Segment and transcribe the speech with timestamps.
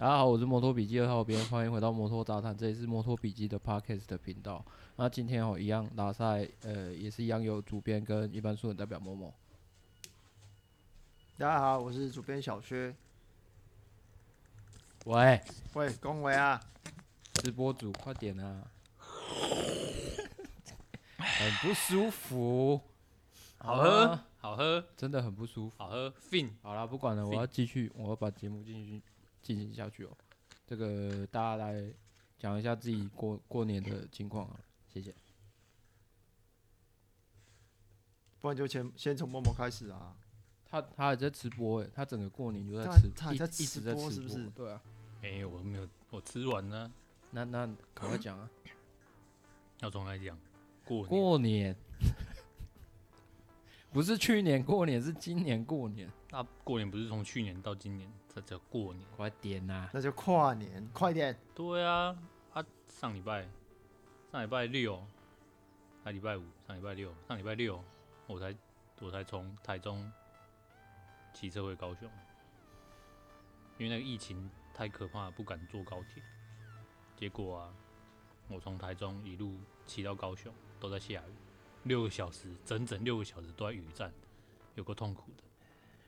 [0.00, 4.64] 大家好，我是摩托笔记二号编，欢迎回到摩托杂谈，这里是摩托笔记的 Podcast 的频道。
[4.96, 9.34] 那今天哦，一样拉赛，呃，也是一样有主编跟一般素人代表某某。
[11.36, 12.96] 大家好，我是主编小薛。
[15.04, 15.38] 喂
[15.74, 16.58] 喂，恭维啊！
[17.34, 18.70] 直播组，快点啊！
[21.18, 22.80] 很不舒服，
[23.58, 26.10] 好喝，好喝，真的很不舒服，好喝。
[26.30, 29.02] Fin，好了，不管了，我要继续，我要把节目继续。
[29.42, 30.16] 进行下去哦，
[30.66, 31.92] 这个大家来
[32.38, 34.60] 讲一下自己过过年的情况啊，
[34.92, 35.14] 谢谢。
[38.40, 40.16] 不然就先先从默默开始啊。
[40.64, 44.48] 他他还在直播诶，他整个过年就在吃，他在一直在吃播是不是？
[44.50, 44.80] 对啊。
[45.20, 46.90] 没有，我没有，我吃完了。
[47.32, 48.48] 那那 赶快讲啊。
[49.80, 50.38] 要从来讲？
[50.84, 51.76] 过过年。
[53.92, 56.08] 不是去年过年，是今年过年。
[56.30, 59.04] 那过年不是从去年到今年，这叫过年。
[59.16, 59.88] 快点呐！
[59.92, 61.36] 那就跨年，快点。
[61.54, 62.16] 对啊，
[62.52, 63.48] 啊，上礼拜，
[64.30, 64.96] 上礼拜六，
[66.04, 67.82] 啊礼拜五，上礼拜六，上礼拜六，
[68.26, 68.54] 我才
[69.00, 70.10] 我才从台中
[71.34, 72.08] 骑车回高雄，
[73.78, 76.22] 因为那个疫情太可怕了，不敢坐高铁。
[77.16, 77.74] 结果啊，
[78.48, 81.32] 我从台中一路骑到高雄，都在下雨。
[81.84, 84.12] 六个小时，整整六个小时都在雨战，
[84.74, 85.42] 有够痛苦的。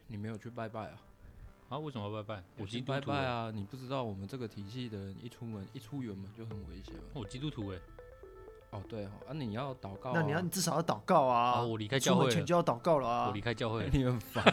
[0.06, 1.02] 你没有去拜拜啊？
[1.72, 1.78] 啊？
[1.78, 2.44] 为什么要拜拜？
[2.58, 2.92] 我基督徒。
[2.92, 3.50] 拜拜啊！
[3.50, 6.94] 你不知道我们这个体系的人一出门一出远门就很危险。
[7.14, 7.78] 我基督徒哎。
[8.70, 10.12] 哦对哦，啊你要祷告。
[10.14, 11.62] 那你要你至少要祷告啊！
[11.62, 13.26] 我离开教会前就要祷告了啊！
[13.28, 14.44] 我离开教会， 你很烦。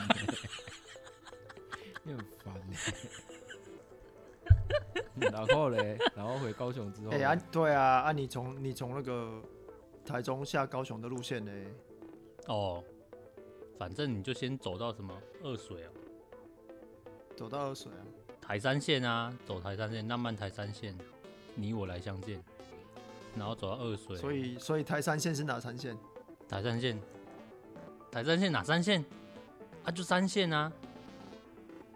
[2.03, 2.76] 你很烦呢。
[5.31, 7.11] 然后嘞，然后回高雄之后。
[7.11, 9.42] 哎呀，对啊，啊你从你从那个。
[10.06, 11.67] 台中下高雄的路线嘞？
[12.48, 12.83] 哦，
[13.78, 15.92] 反正你就先走到什么二水啊，
[17.40, 18.04] 走到二水啊，
[18.42, 20.94] 台三线啊，走台三线，浪漫台三线，
[21.55, 22.44] 你我来相见，
[23.33, 24.17] 然后走到二水。
[24.17, 25.98] 所以，所以台三线是哪三线？
[26.50, 27.00] 台三线，
[28.11, 29.05] 台三线哪三线？
[29.86, 30.70] 啊，就三线啊，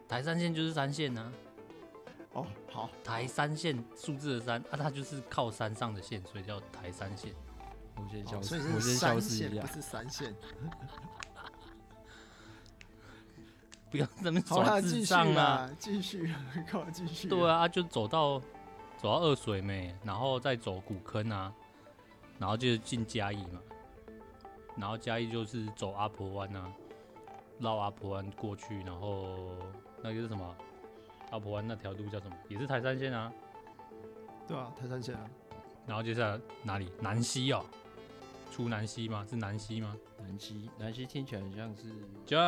[0.07, 1.33] 台三线就是三线啊。
[2.31, 7.33] 哦，好，台三线数字的三啊，它就是靠山上的线，所以叫台三线。
[7.97, 9.61] 我先消失，哦、我先消失一下。
[9.61, 10.33] 不是三线，
[13.93, 15.69] 不要这么耍智障啊！
[15.77, 16.33] 继续，
[16.65, 17.29] 跟我继续。
[17.29, 18.39] 对啊，就走到
[18.97, 21.53] 走到二水没，然后再走古坑啊，
[22.39, 23.61] 然后就是进嘉义嘛，
[24.75, 26.73] 然后嘉义就是走阿婆湾啊，
[27.59, 29.51] 绕阿婆湾过去，然后
[30.01, 30.57] 那个是什么？
[31.29, 32.35] 阿婆湾那条路叫什么？
[32.49, 33.31] 也是台山线啊。
[34.47, 35.21] 对啊，台山线啊。
[35.85, 36.91] 然后接下来哪里？
[36.99, 37.63] 南溪哦。
[38.51, 39.23] 出南溪吗？
[39.29, 39.95] 是南溪吗？
[40.17, 41.83] 南溪，南溪听起来很像是
[42.25, 42.41] 江，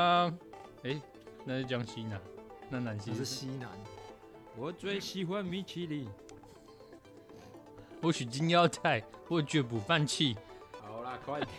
[0.83, 1.01] 哎、欸，
[1.47, 2.19] 那是江西南，
[2.69, 3.69] 那南溪是西南。
[4.57, 6.09] 我最喜欢米其林。
[8.01, 10.35] 我取金腰带，我绝不放弃。
[10.81, 11.50] 好啦，快点。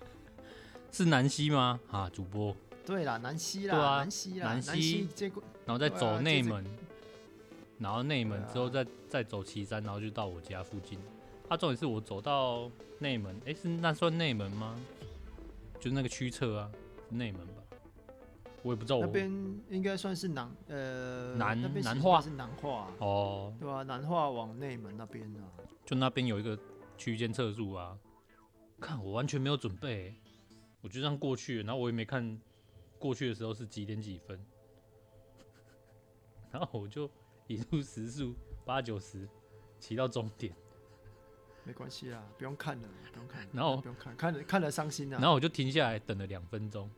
[0.92, 1.80] 是南溪吗？
[1.90, 2.54] 啊，主播。
[2.84, 5.08] 对啦，南溪啦，啊、南溪啦，南溪。
[5.64, 6.70] 然后再走内门，啊、
[7.78, 10.98] 然后内门之后再、啊、再走旗山，然后就到我家附近。
[11.48, 14.78] 啊，重点是我走到内门，哎、欸，是那算内门吗？
[15.80, 16.70] 就那个驱车啊，
[17.08, 17.62] 内门吧？
[18.66, 19.06] 我也不知道我。
[19.06, 19.30] 那边
[19.70, 23.82] 应该算是南，呃，南南化是南化哦，对吧、啊？
[23.84, 25.46] 南化往内门那边啊，
[25.84, 26.58] 就那边有一个
[26.98, 27.96] 区间测速啊。
[28.80, 30.16] 看我完全没有准备，
[30.80, 32.40] 我就这样过去，然后我也没看
[32.98, 34.44] 过去的时候是几点几分，
[36.50, 37.08] 然后我就
[37.46, 38.34] 一路时速
[38.64, 39.28] 八九十
[39.78, 40.52] 骑到终点。
[41.62, 43.48] 没关系啦，不用看了，不用看了。
[43.52, 45.18] 然后不用看，看了看了伤心啊。
[45.20, 46.90] 然后我就停下来等了两分钟，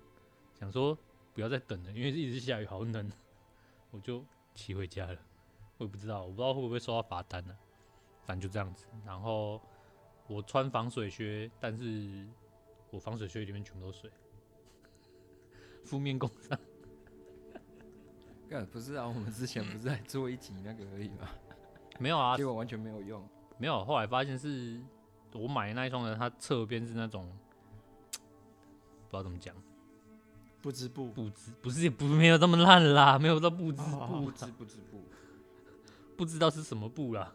[0.59, 0.97] 想说
[1.39, 3.13] 不要再等了，因为一直下雨，好冷。
[3.93, 4.25] 我就
[4.57, 5.17] 骑回家了。
[5.77, 8.27] 我也不知道，我不知道会不会收到罚单呢、啊。
[8.27, 8.87] 反正就这样子。
[9.07, 9.63] 然后
[10.27, 12.27] 我穿防水靴，但是
[12.91, 14.11] 我防水靴里面全部都水。
[15.85, 16.59] 负面工伤。
[18.73, 21.29] 不是啊，我们之前不是在做一集那个而已吗？
[22.01, 23.25] 没有啊， 结果完全没有用。
[23.59, 24.83] 没有，后来发现是
[25.35, 27.29] 我买的那一双呢，它侧边是那种
[28.11, 29.55] 不知道怎么讲，
[30.61, 35.05] 不织布，不织不是不没有这么烂啦， 没有到不织布，不织不织布，
[36.17, 37.33] 不知道是什么布啦。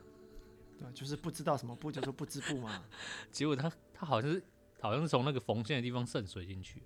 [0.78, 2.84] 对，就是不知道什么布叫做不织布嘛。
[3.32, 4.44] 结果他他好像是
[4.82, 6.84] 好像是从那个缝线的地方渗水进去，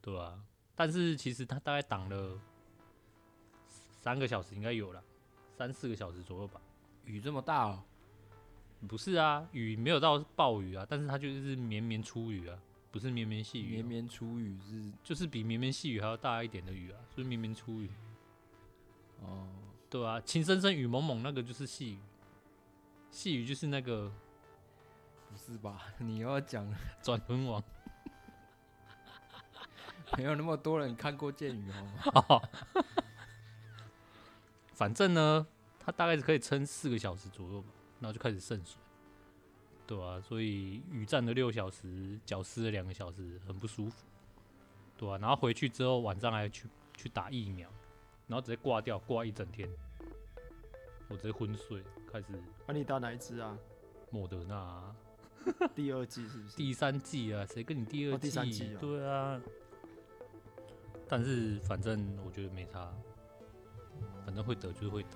[0.00, 0.38] 对啊，
[0.74, 2.38] 但是其实他大概挡了
[4.02, 5.02] 三个小时，应该有了
[5.56, 6.60] 三四个小时左右吧。
[7.04, 7.82] 雨这么大哦。
[8.86, 12.58] 不是啊，雨没有到暴雨啊，但是它就是绵绵初雨啊，
[12.94, 13.70] 不是绵绵细雨。
[13.72, 17.90] 绵绵初雨是，就是比绵绵细雨还要大一点的雨啊，就是绵绵初雨。
[19.20, 19.48] 哦，
[19.90, 21.98] 对啊，情深深雨蒙蒙那个就是细雨，
[23.10, 24.12] 细雨就是那个
[25.28, 25.82] 不是吧？
[25.98, 27.60] 你又要讲 转轮王，
[30.16, 32.48] 没有那么多人看过剑雨好吗？
[34.72, 35.44] 反正呢，
[35.80, 37.68] 它大概是可以撑四个小时左右吧，
[37.98, 38.76] 然后就开始渗水，
[39.86, 44.04] 对啊，所以雨站了六小时，脚湿了两个小时，很不舒服，
[44.96, 47.68] 对啊，然后回去之后晚上还去去打疫苗，
[48.26, 49.68] 然后直接挂掉，挂一整天，
[51.08, 52.32] 我直接昏睡，开始。
[52.66, 53.58] 啊，你打哪一支啊？
[54.10, 54.96] 莫德纳、啊，
[55.74, 56.56] 第二季是不是？
[56.56, 58.14] 第三季啊，谁跟你第二季？
[58.14, 59.40] 哦、第三季、哦、对啊。
[61.06, 62.92] 但是反正我觉得没差。
[64.24, 65.10] 反正会得就是会得，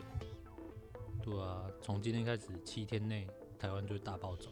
[1.23, 3.27] 对啊，从今天开始七天内
[3.59, 4.51] 台湾就会大暴走。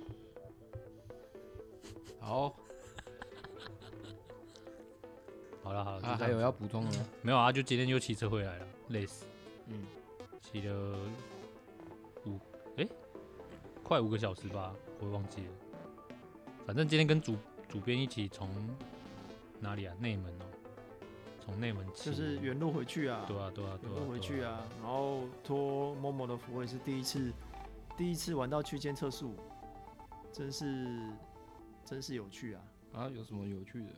[2.20, 2.55] 好，
[5.62, 7.06] 好了好了，啊还有要补充的吗？
[7.23, 9.25] 没有啊，就今天就骑车回来了，累死。
[9.69, 9.85] 嗯，
[10.41, 10.99] 骑了
[12.25, 12.38] 五
[12.76, 12.88] 哎，
[13.82, 15.49] 快五个小时吧，我忘记了。
[16.67, 17.37] 反正今天跟主
[17.69, 18.49] 主编一起从
[19.61, 19.94] 哪里啊？
[20.00, 20.44] 内门哦。
[21.41, 27.32] 从内门就是原路回去啊，对啊对啊，对啊，原路回去啊，然后托某某的福，也是第一次，
[27.96, 29.34] 第一次玩到区间测速，
[30.31, 30.98] 真是
[31.84, 32.62] 真是有趣啊！
[32.93, 33.90] 啊，有什么有趣的？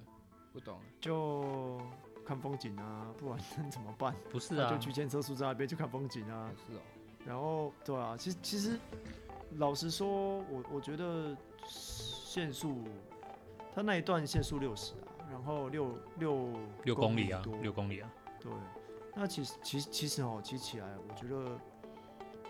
[0.52, 1.80] 不懂，就
[2.24, 4.14] 看风景啊，不然能怎么办？
[4.30, 6.50] 不是啊，就区间测速在那边就看风景啊。
[6.66, 6.80] 是哦。
[7.26, 8.78] 然后对啊，其实其实
[9.56, 11.36] 老实说，我我觉得
[11.66, 12.84] 限速，
[13.74, 15.08] 它那一段限速六十啊。
[15.30, 16.50] 然后六六
[16.84, 18.10] 六公里啊，六公里啊，
[18.40, 18.50] 对。
[19.14, 21.58] 那其实其实其实哦，骑起来我觉得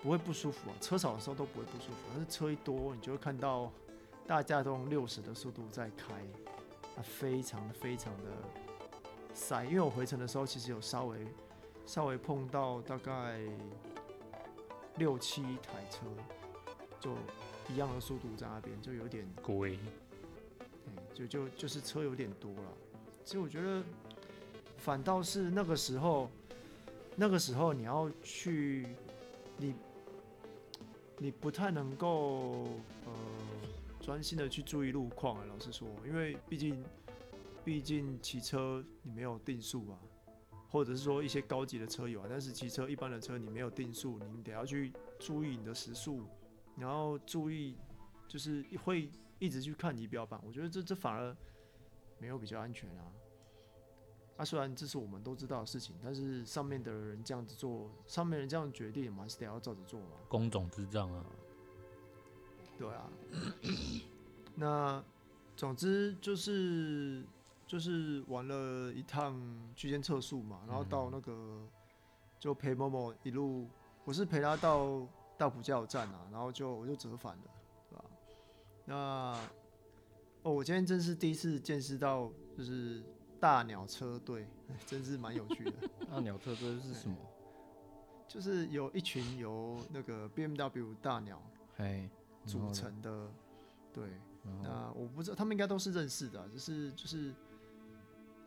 [0.02, 3.70] 不会不舒服啊，车少的时候都不会不舒服，但是车一多，你就会看到
[4.26, 6.14] 大家都用六十的速度在开，
[6.96, 8.30] 啊，非常非常的
[9.34, 9.64] 塞。
[9.64, 11.26] 因为我回程的时候其实有稍微
[11.86, 13.40] 稍微碰到大概
[14.96, 16.06] 六七台车，
[17.00, 17.12] 就
[17.68, 19.78] 一样的速度在那边，就有点贵。
[21.12, 22.72] 就就就是车有点多了，
[23.24, 23.82] 其实我觉得
[24.76, 26.30] 反倒是那个时候，
[27.16, 28.86] 那个时候你要去，
[29.56, 29.74] 你
[31.18, 32.68] 你不太能够
[33.04, 33.12] 呃
[34.00, 35.44] 专心的去注意路况啊。
[35.48, 36.84] 老实说，因为毕竟
[37.64, 39.98] 毕竟骑车你没有定速啊，
[40.70, 46.22] 或者是说一些高级的车有啊，但是骑车一般的车你没有定速，你得要去注意你的时速，
[46.76, 47.76] 然后注意
[48.26, 49.10] 就是会。
[49.40, 51.36] 一直去看仪表板，我觉得这这反而
[52.18, 53.06] 没有比较安全啊。
[54.38, 60.06] 啊，虽然这是我们都知道的事情，但是上面的人这样子做，上面人这样决定，我们还是得要照着做嘛。
[60.28, 61.26] 工种之战啊。
[62.78, 63.10] 对啊。
[64.54, 65.04] 那
[65.56, 67.24] 总之就是
[67.66, 69.36] 就是玩了一趟
[69.74, 71.66] 区间测速嘛，然后到那个
[72.38, 73.66] 就陪某某一路，
[74.04, 75.04] 我是陪他到
[75.36, 77.42] 大埔加油站啊，然后就我就折返了。
[77.90, 78.04] 对吧
[78.84, 78.94] 那
[80.42, 83.02] 哦，我今天真是第一次见识到，就是
[83.40, 84.46] 大鸟车队，
[84.86, 85.72] 真是蛮有趣的。
[86.10, 87.16] 大鸟车队是什么？
[88.26, 91.42] 就是有一群由那个 BMW 大鸟
[91.76, 92.08] 嘿
[92.44, 93.30] 组成的，
[93.92, 94.08] 对。
[94.62, 97.34] 那我不知道，他们应该都是认识的，就是就是，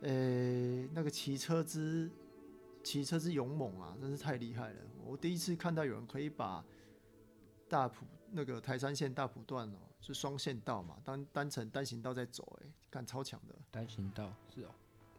[0.00, 2.10] 呃、欸，那个骑车之
[2.82, 4.80] 骑车之勇猛啊，真是太厉害了。
[5.04, 6.64] 我第一次看到有人可以把
[7.68, 9.78] 大埔那个台山线大埔段哦。
[10.04, 13.54] 是双线道嘛，单单程单行道在走，哎，干超强的。
[13.70, 14.74] 单行道是哦，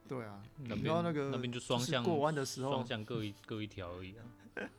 [0.07, 4.23] 对啊，那边那个那边就双向过弯的时候，双向各一各一条而已啊。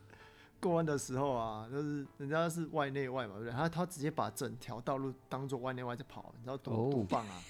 [0.61, 3.51] 过弯的时候啊，就是人家是外内外嘛，对不对？
[3.51, 7.41] 他他直接把整条道路当做外内外在跑，你知道多多棒啊！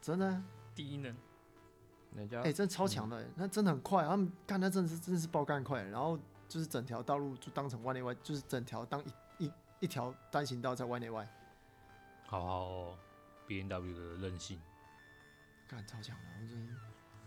[0.00, 0.42] 真的，
[0.74, 1.14] 第一能，
[2.16, 6.18] 人家哎，真的超强的，那真的很快，他们干那真的是真的是爆干快，然后
[6.48, 9.10] 就是整条道路就当成外内外，就是整条当一。
[9.38, 11.26] 一一条单行道在外内外，
[12.26, 12.98] 好好哦
[13.46, 14.60] ，B N W 的韧性，
[15.70, 16.76] 干超强的，我真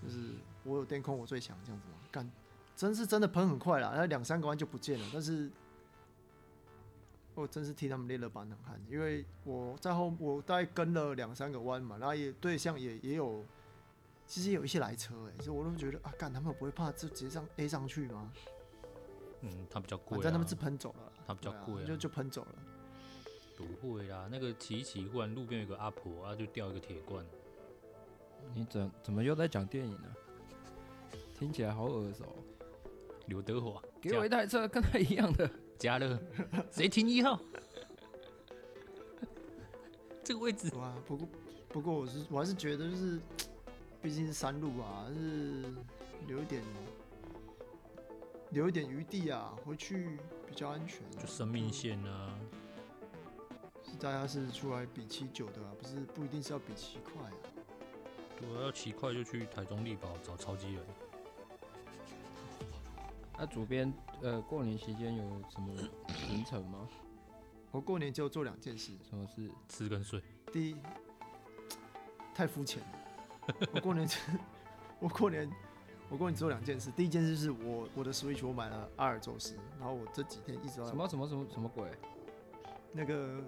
[0.03, 0.33] 就是
[0.63, 2.29] 我有电控我最强这样子嘛，干
[2.75, 5.49] 真是真的喷很快啦，那两三个弯就不见了，但是
[7.35, 13.45] 我真是替他们练了把冷汗，因为我在后我大概跟了两三个弯嘛，然后也对象也也有，
[14.27, 18.31] 其实有一些来车哎、欸，所以我都觉得啊，干他们不会怕就直接这样 A 上去吗？
[19.41, 21.11] 嗯，他比较贵、啊，但他们是喷走了。
[21.25, 22.55] 他比较贵、啊，就就喷走了。
[23.57, 27.25] 不会啦，那个骑一骑，忽然路边有个阿婆啊，就掉一个铁罐。
[28.53, 30.07] 你怎怎么又在讲电影呢？
[31.37, 32.25] 听起来好耳熟。
[33.27, 35.49] 刘德华，给我一台车跟他一样的。
[35.79, 36.19] 加乐，
[36.71, 37.39] 谁停一号？
[40.23, 40.73] 这个位置。
[40.75, 41.27] 哇，不过
[41.69, 43.19] 不过我是我还是觉得就是，
[44.01, 45.63] 毕竟是山路啊，是
[46.27, 46.61] 留一点。
[48.51, 50.99] 留一点余地啊，回去比较安全。
[51.19, 52.37] 就生命线啊。
[53.83, 57.33] 是大家是出来比七九的啊，不是不一定是要比七快啊。
[58.39, 60.83] 对啊，要骑快就去台中力宝找超级人。
[63.37, 65.73] 那主编，呃，过年期间有什么
[66.27, 66.87] 行程吗？
[67.71, 68.91] 我过年就做两件事。
[69.09, 69.49] 什么事？
[69.67, 70.21] 吃跟睡。
[70.51, 70.75] 第一，
[72.35, 73.57] 太肤浅了。
[73.73, 74.07] 我过年，
[74.99, 75.49] 我过年，
[76.09, 76.91] 我过年做两件事。
[76.91, 81.89] 第一件事是我我的 Switch 我买了阿尔宙斯，然后我这几天一直在什么什么什么什么鬼？
[82.91, 83.41] 那个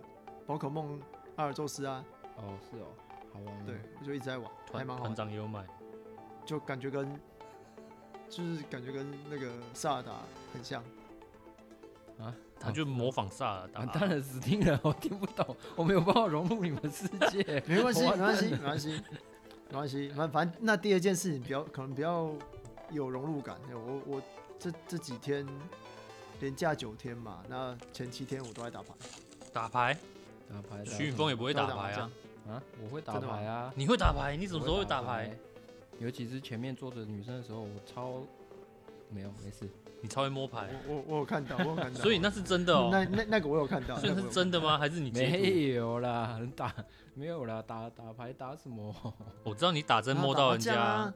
[0.48, 1.00] 宝可梦
[1.36, 2.04] 阿尔宙斯啊。
[2.38, 2.88] 哦，是哦，
[3.36, 3.64] 好玩吗？
[3.68, 5.14] 对，我就一直在玩，还蛮好玩。
[5.14, 5.64] 团长也有买，
[6.46, 7.08] 就感觉跟。
[8.28, 10.12] 就是感觉跟那个萨尔达
[10.52, 10.84] 很像
[12.20, 13.82] 啊，他就模仿萨尔达。
[13.82, 17.64] 完蛋了，死定了，我听不懂， 我没有办法融入你们世界。
[17.70, 18.90] 没关系，没关系，没关系，
[19.70, 20.10] 没关系。
[20.10, 22.32] 反反正那第二件事情比较可能比较
[22.90, 23.56] 有融入感。
[23.72, 24.22] 我我
[24.58, 25.48] 这这几天
[26.40, 28.90] 连假九天嘛，那前七天我都在打牌。
[29.54, 29.96] 打牌？
[30.50, 30.84] 打牌？
[30.84, 32.12] 徐云峰也不会打牌啊？
[32.48, 33.74] 啊，我会打牌啊。
[33.76, 34.36] 你会打牌？
[34.38, 35.36] 你什么时候会打牌？
[36.00, 38.22] 尤其是前面坐着女生的时候，我超
[39.10, 39.70] 没有没事。
[40.02, 42.00] 你超会摸牌，我我我有看到，我有看到。
[42.04, 42.90] 所以那是真的哦。
[42.92, 43.96] 那那那个我有看到。
[44.00, 44.78] 所以是真的吗？
[44.78, 46.40] 还是你没有啦？
[46.56, 46.74] 打
[47.16, 47.64] 没有啦？
[47.66, 48.94] 打打牌打什么？
[49.44, 51.12] 我知道你打针摸到人家。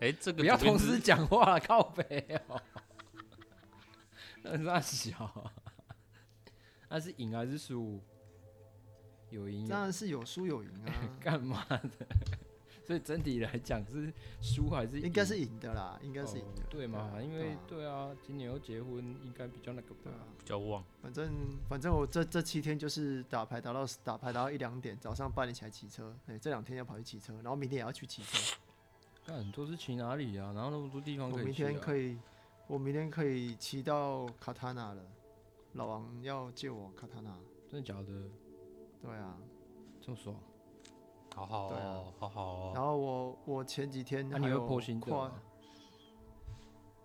[0.00, 2.60] 哎，这个不要同时讲话，靠北哦。
[4.42, 5.50] 那是小，
[6.90, 8.00] 那是赢还是输？
[9.34, 9.68] 有赢。
[9.68, 10.94] 当然是有输有赢啊。
[11.20, 12.06] 干嘛的？
[12.86, 14.12] 所以整体来讲是
[14.42, 15.06] 输还是赢？
[15.06, 16.62] 应该是赢的啦，应该是赢的。
[16.62, 17.18] 哦、对嘛？
[17.22, 20.84] 因为对啊，今年又结婚，应该比较那个吧，比较旺。
[21.00, 21.32] 反正
[21.66, 26.14] 反正我这这七天就是打牌打到打牌打到一两点，早上八点起来骑车。
[26.26, 28.56] 哎，这两天要跑去骑车，然后明天也要去骑车。
[29.24, 30.52] 那很多是骑哪里啊？
[30.54, 32.18] 然后那么多地方可以骑、啊、我明天可以，
[32.66, 35.02] 我明天可以骑到卡塔纳了。
[35.72, 37.34] 老王要借我卡塔纳，
[37.70, 38.12] 真的假的？
[39.04, 39.36] 对啊，
[40.00, 40.34] 这么爽。
[41.34, 42.72] 好好哦，啊、好好哦。
[42.74, 44.66] 然后我我前几天还有
[45.00, 45.30] 跨，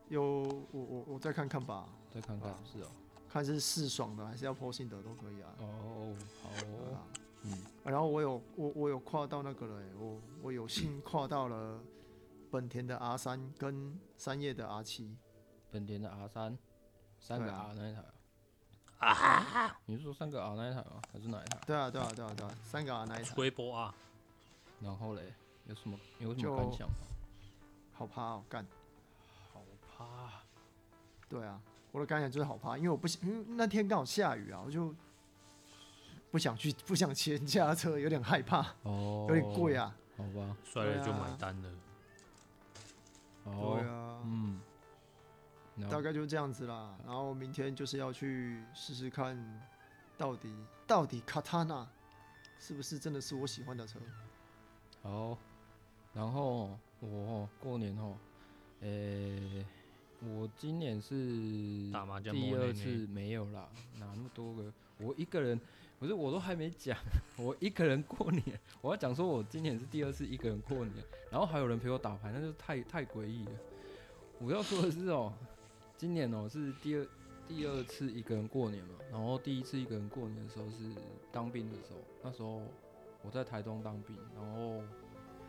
[0.08, 0.24] 有
[0.72, 2.88] 我我我再看看吧，再看看是哦，
[3.28, 5.54] 看是试爽的还是要 po 心得都可以啊。
[5.60, 7.04] 哦，好哦，啊、
[7.44, 7.58] 嗯。
[7.84, 11.82] 然后我有我我有跨到那个了，我我有幸跨到了
[12.50, 15.18] 本田的 R 三跟三叶的 R 七。
[15.72, 16.58] 本田的 R 三，
[17.20, 18.14] 三个 R 那一台啊？
[19.00, 19.76] 啊？
[19.86, 21.02] 你是说三个 R 那一台吗？
[21.12, 21.60] 还是哪一台？
[21.66, 23.34] 对啊对啊对啊对啊，三个 R 那一台。
[23.38, 23.94] 微波啊。
[24.82, 25.34] 然后嘞，
[25.66, 26.96] 有什么有什么感想吗？
[27.94, 28.66] 好怕哦，干，
[29.54, 29.62] 好
[29.98, 30.06] 怕。
[31.28, 31.60] 对啊，
[31.92, 34.94] 我的感想就是好怕，因为我不想，因为那天刚好下雨啊，我就
[36.32, 38.66] 不想去， 不想骑人家的车，有点害怕。
[38.84, 39.26] 哦。
[39.30, 39.94] 有点贵啊。
[40.18, 40.56] 好吧。
[40.64, 41.70] 摔了就买单了。
[43.46, 43.78] 哦。
[43.80, 44.22] 对啊。
[44.24, 44.62] 嗯。
[45.88, 49.38] 大概就这样子啦，然后明天就是要去试试看，
[50.18, 50.54] 到底
[50.88, 51.88] 到底卡塔纳
[52.58, 54.00] 是不是真的是我喜欢的车。
[55.04, 55.38] 好，
[56.14, 58.18] 然后我过年哦，
[58.82, 59.66] 诶、欸，
[60.28, 64.74] 我今年是打麻将第二次没有啦，哪那么多个？
[64.98, 65.58] 我一个人，
[65.98, 66.98] 不是我都还没讲，
[67.38, 68.44] 我一个人过年，
[68.82, 70.94] 我要讲说我今年是第二次一个人过年，
[71.32, 73.52] 然后还有人陪我打牌，那就太太诡异了。
[74.42, 75.34] 我要说的是哦，
[76.00, 77.06] 今年哦是第二
[77.46, 80.90] 第二次一个人过年嘛，然后第一次一个人过年的时候是
[81.30, 82.64] 当兵的时候，那时候。
[83.22, 84.82] 我在台东当兵，然后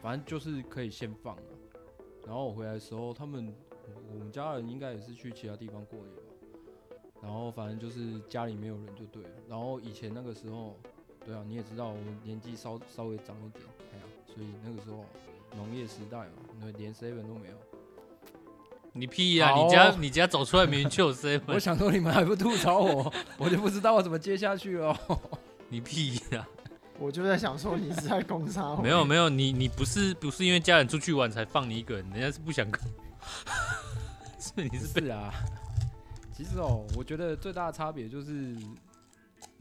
[0.02, 1.42] 反正就是可以先放了。
[2.26, 3.54] 然后我回来的时候，他们
[4.12, 6.22] 我们家人应该也是去其他地方过年吧。
[7.22, 9.30] 然后反正就是家里没有人就对了。
[9.48, 10.74] 然后以前那个时候，
[11.24, 15.04] 对啊，你也知道我年纪稍稍微长一点，哎呀，所以那个时候
[15.54, 17.56] 农业时代嘛，那连 seven 都没有。
[18.92, 19.52] 你屁呀！
[19.54, 21.42] 你家你家走出来明明就有 seven。
[21.46, 24.98] 我想说你们还不吐槽我，我就不知道我怎么接下去了。
[25.68, 26.46] 你屁呀！
[26.98, 28.82] 我就在想说，你是在攻杀我？
[28.82, 32.80] 没有没有，你你不是不是因为家人出去玩才放你一个人，人家是不想跟。
[34.38, 35.32] 是你是被是啊。
[36.32, 38.56] 其实哦，我觉得最大的差别就是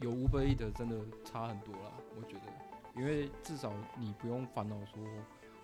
[0.00, 1.92] 有 Uber Eats 的真的差很多啦。
[2.16, 5.02] 我觉得，因为至少你不用烦恼说，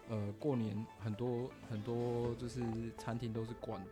[0.09, 2.63] 呃，过年很多很多就是
[2.99, 3.91] 餐厅都是关的。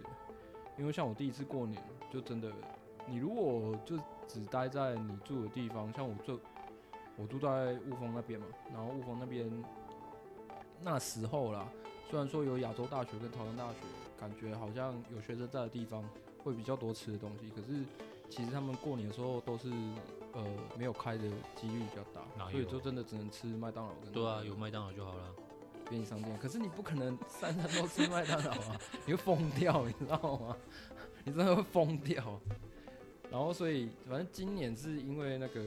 [0.79, 2.51] 因为像我第一次过年，就真的，
[3.07, 6.41] 你如果就只待在你住的地方，像我住。
[7.17, 9.49] 我住在雾峰那边嘛，然后雾峰那边
[10.83, 11.69] 那时候啦，
[12.11, 13.79] 虽然说有亚洲大学跟桃园大学，
[14.19, 16.05] 感觉好像有学生在的地方
[16.43, 17.85] 会比较多吃的东西，可是
[18.29, 19.71] 其实他们过年的时候都是
[20.33, 20.45] 呃
[20.77, 21.23] 没有开的
[21.55, 24.11] 几率比较大，所以就真的只能吃麦当劳跟。
[24.11, 25.33] 对啊，有麦当劳就好了。
[25.89, 30.57] 便利商店，可是你不可能三餐都吃麦当劳啊，你会疯掉，你知道吗？
[31.25, 32.41] 你真的会疯掉。
[33.31, 35.61] 然后所以反正今年是因为那个，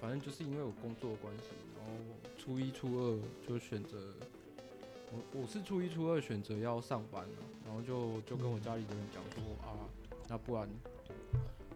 [0.00, 1.44] 反正就是因为我工作关系，
[1.76, 1.92] 然后
[2.36, 3.98] 初一初二就选择，
[5.10, 9.74] 我我是初一初二选择要上班了，然后就就跟我家里的人讲说啊，
[10.28, 10.68] 那不然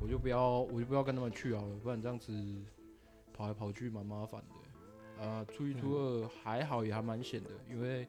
[0.00, 2.32] 我就不要我就不要跟他们去好了，不然这样子
[3.32, 4.61] 跑来跑去蛮麻烦的。
[5.22, 8.08] 啊，初一初二还好也还蛮险的，因为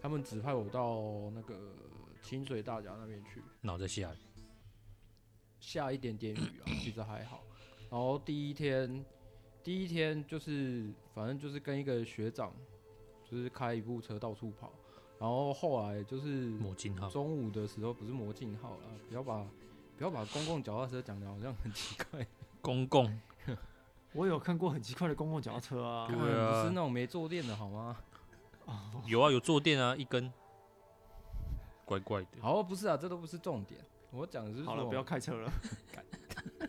[0.00, 1.54] 他们指派我到那个
[2.22, 4.10] 清水大甲那边去，脑在下。
[5.60, 7.44] 下一点点雨啊，其实还好。
[7.90, 9.04] 然后第一天，
[9.62, 12.54] 第一天就是反正就是跟一个学长，
[13.24, 14.72] 就是开一部车到处跑。
[15.18, 19.44] 然后后来就是魔镜号，中午的时候不是魔镜号了，不要把
[19.96, 22.26] 不要把公共脚踏车讲的好像很奇怪。
[22.62, 23.20] 公共，
[24.12, 27.96] 我有看过很奇怪的公共脚踏车啊，对啊，不是那种没坐垫的好吗？
[29.06, 30.32] 有啊，有坐垫啊，一根，
[31.84, 32.28] 怪怪的。
[32.40, 33.80] 好，不是啊，这都不是重点。
[34.10, 35.52] 我讲的是说，好了，不要开车了。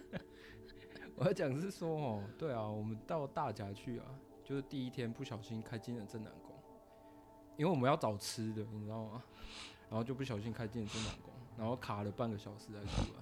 [1.15, 4.05] 我要讲的是说哦，对啊，我们到大甲去啊，
[4.43, 6.55] 就是第一天不小心开进了正南宫，
[7.57, 9.23] 因为我们要找吃的，你知道吗？
[9.89, 13.21] 然后就不小心开进了正南宫，然后卡了半个小时才出来。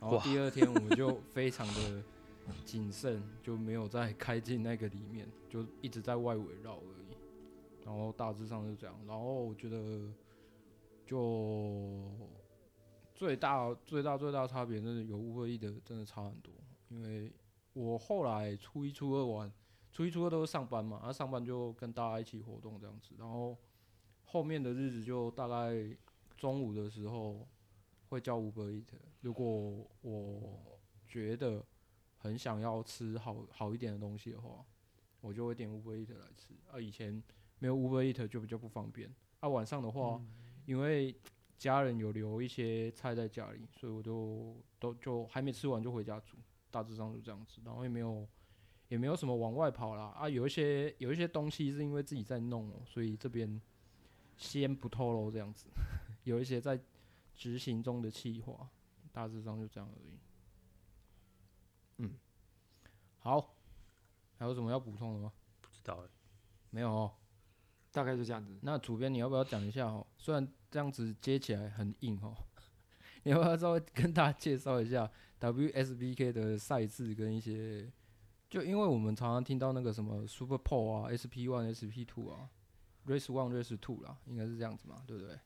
[0.00, 2.02] 然后第二天我们就非常的
[2.64, 7.16] 谨慎，就没有再开进那个里面，就一直在外围绕而已。
[7.84, 8.96] 然后大致上是这样。
[9.06, 10.12] 然后我觉得
[11.06, 12.02] 就。
[13.14, 16.52] 最大最大最大差别，真的有 Uber Eats 的，真的差很多。
[16.88, 17.30] 因为
[17.72, 19.52] 我后来初一初二玩，
[19.92, 23.14] 初一初二都是上班嘛，然后上班就跟大家一起活动这样子。
[23.16, 23.56] 然后
[24.24, 25.96] 后面的日子就大概
[26.36, 27.46] 中午的时候
[28.08, 28.98] 会叫 Uber Eats。
[29.20, 31.64] 如果我觉得
[32.22, 34.64] 很想要吃好好一点的东西的话，
[35.20, 36.54] 我就会点 Uber Eats 来吃。
[36.70, 37.20] 啊，以前
[37.58, 39.12] 没有 Uber Eats 就比较不方便。
[39.40, 40.22] 啊，晚上的话，
[40.64, 41.12] 因为
[41.58, 46.36] 家人有留一些菜在家里，所以我就都就还没吃完就回家煮，
[46.70, 48.24] 大致上就这样子，然后也没有
[48.88, 53.60] 也没有什么往外跑啦啊，有一些有一些东西是因为自己在弄喔，所以这边
[54.36, 55.66] 先不透露这样子，
[56.22, 56.78] 有一些在
[57.34, 58.68] 执行中的计划，
[59.10, 60.18] 大致上就这样而已。
[63.22, 63.54] 嗯，好，
[64.38, 65.32] 还有什么要补充的吗？
[65.60, 66.08] 不知道欸，
[66.70, 67.12] 没有哦。
[67.92, 68.58] 大概就这样子。
[68.62, 70.06] 那主编，你要不要讲一下哦？
[70.16, 72.34] 虽然这样子接起来很硬哦，
[73.24, 77.92] 你要不要稍微跟大家介绍一下 WSBK 的赛制跟一些？
[78.48, 82.48] 就因为我们常常听到那个什么 Super Pole 啊、SP One、SP Two 啊、
[83.06, 85.38] Race One、Race Two 啦，应该是这样子嘛，对不对？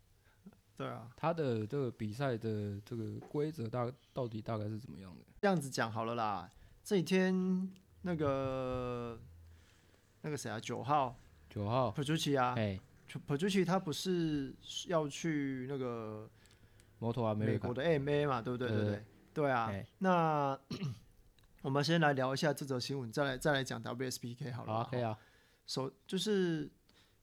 [0.76, 1.10] 对啊。
[1.16, 5.24] 他的这个比赛的这个规则大到底大概是怎么样的？
[5.40, 6.50] 这样子讲好了啦。
[6.86, 7.68] 这几天
[8.02, 9.18] 那个
[10.20, 11.16] 那个谁啊，九号。
[11.50, 12.78] 九号，Petrucci 啊，哎
[13.26, 14.54] ，Petrucci 他不是
[14.86, 16.30] 要去那个
[17.00, 18.68] 摩托啊，美国的 AMA 嘛，对不对？
[18.68, 19.68] 对对对，对啊。
[19.98, 20.56] 那
[21.62, 24.72] 我们先来聊一下这则新闻，再来再来讲 WSBK 好了。
[24.72, 25.18] 好，可以啊。
[25.66, 26.70] 首就是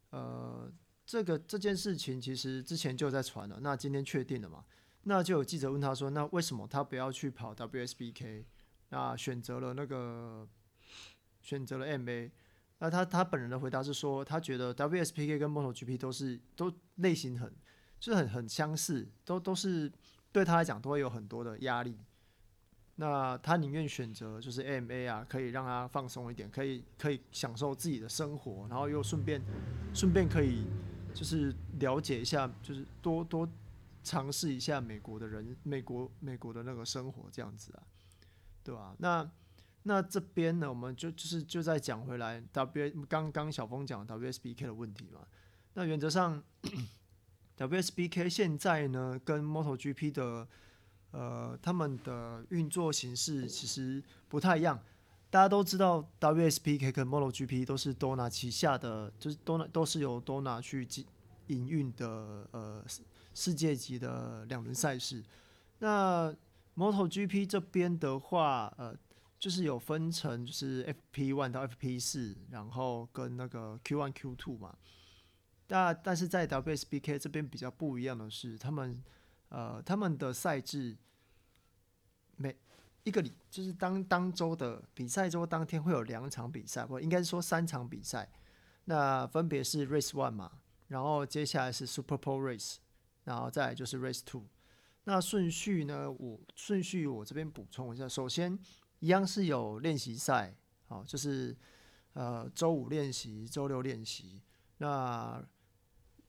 [0.10, 0.70] 呃，
[1.06, 4.66] 这个这件事情其实之前就在传了，那今天确定了嘛？
[5.04, 8.44] 那就有记者问他说，那为什么他不要去跑 WSBK？
[8.94, 10.48] 那选择了那个
[11.42, 12.32] 选择了 M A，
[12.78, 17.52] 那他他本人的回答是说，他觉得 WSPK 跟 MotoGP 都是都类型很
[18.00, 19.92] 就是很很相似，都都是
[20.32, 21.98] 对他来讲都会有很多的压力。
[22.98, 29.42] 那他宁愿选择就是 M A 啊，可以让他放松一点，可以可以享受自己的生活，然后又顺便
[29.92, 30.68] 顺便可以
[31.16, 33.50] 就是了解一下，就是多多
[34.04, 37.82] 尝试一下美国的人，美国美国的那个生活这样子啊，
[38.64, 38.96] 对吧？
[39.00, 39.30] 那。
[39.86, 45.20] 那这边呢，我们就就是就再讲回来，W 刚刚小峰讲 WSBK 的问题嘛。
[45.74, 46.42] 那原则上
[47.58, 50.48] ，WSBK 现在呢跟 MotoGP 的
[51.12, 54.80] 呃他们的运作形式其实不太一样。
[55.30, 60.88] 大家都知道，WSBK 跟 MotoGP 都是 Dona 旗下的，就是 Dona 都是由 Dona 去
[61.48, 62.82] 营运的呃
[63.34, 65.22] 世界级的两轮赛事。
[65.80, 66.34] 那
[66.76, 68.96] MotoGP 这边的话，呃。
[69.40, 74.74] 就是有分成，就是 FP one 到 FP 四，然后跟那个 Q one Q two 嘛。
[75.68, 79.04] 但但是在 WSBK 这边比较不一样的是，他们
[79.50, 80.98] 呃他们的赛制
[82.38, 82.56] 每
[83.04, 88.30] 一个礼就是当当周的比赛周当天会有两场比赛，或应该是说三场比赛。
[88.86, 90.54] 那分别是 Race one 嘛，
[90.88, 92.78] 然后接下来是 Super Pole Race，
[93.26, 94.46] 然后再就是 Race two。
[95.06, 98.58] 那顺序呢，我顺序我这边补充一下，首先。
[99.00, 100.56] 一样是有练习赛，
[100.88, 101.54] 好，就是
[102.14, 104.42] 呃周五练习，周六练习。
[104.78, 105.46] 那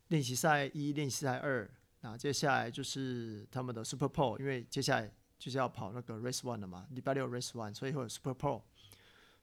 [0.08, 5.08] 练习赛一、练习赛二，那接下来就是他们的 Super Pole，因为接下来
[5.38, 8.62] 就是要跑那个 Race One 了嘛，礼拜六 Race One，所以会有 Super Pole。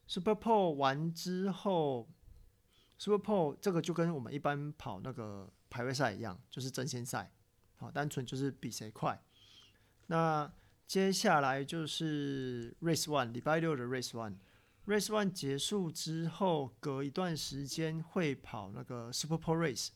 [0.06, 2.06] Super Pole 完之后
[2.98, 7.32] ，Super Pole 这个就跟我们一般跑那个排位赛一样，就是争先赛，
[7.82, 9.20] 好，单纯就是比谁快。
[10.06, 10.50] 那
[10.86, 14.36] 接下来就是 Race One，礼拜六的 Race One。
[14.86, 19.88] Race One 结束之后，隔一段时间会跑那个 Super Pole Race，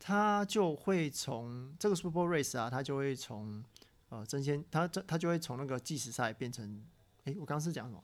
[0.00, 3.62] 它就会从这个 Super Pole Race 啊，它就会从
[4.08, 6.84] 呃争先，它这它就会从那个计时赛变成，
[7.24, 8.02] 诶，我刚刚是讲什么？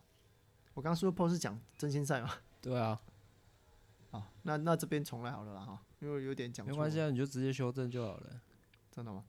[0.75, 2.33] 我刚刚 Super Pole 是讲争先赛吗？
[2.63, 3.01] 对啊。
[4.11, 6.67] 好，那那这边重来好了啦哈，因为有点讲。
[6.67, 8.41] 没关系啊，你就直接修正就好了。
[8.97, 9.23] 真的吗？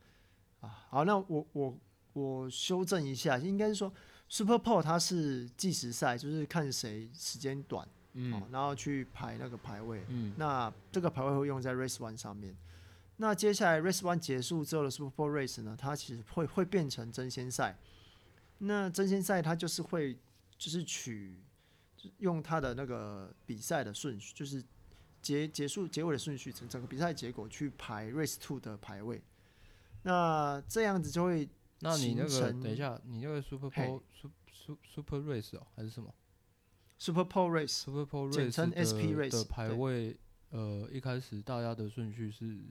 [0.62, 1.78] 啊，好，那我我
[2.14, 3.94] 我修正一下，应该是说。
[4.30, 12.54] Super Pole 它是计时赛，就是看谁时间短，嗯、喔，然后去排那个排位，嗯，那这个排位会用在 Race One 上面。
[13.16, 17.78] 那接下来 Race One 结束之后的 Super Pole Race 呢，它其实会会变成争先赛。
[18.58, 20.20] 那争先赛它就是会
[20.58, 21.38] 就是取
[22.18, 24.62] 用它的那个比赛的顺序，就是
[25.22, 29.22] 结结束结尾的顺序，整整个比赛结果去排 Race Two 的排位。
[30.08, 31.48] 那这样子就会。
[31.82, 34.02] 那你那个等一下，你那个 Super Pole
[34.52, 36.12] Super Super Race 哦，还是什么
[36.98, 40.18] ？Super Pole Race，Super Pole Race 简称 SP Race 的排位，
[40.50, 42.66] 呃，一开始大家的顺序是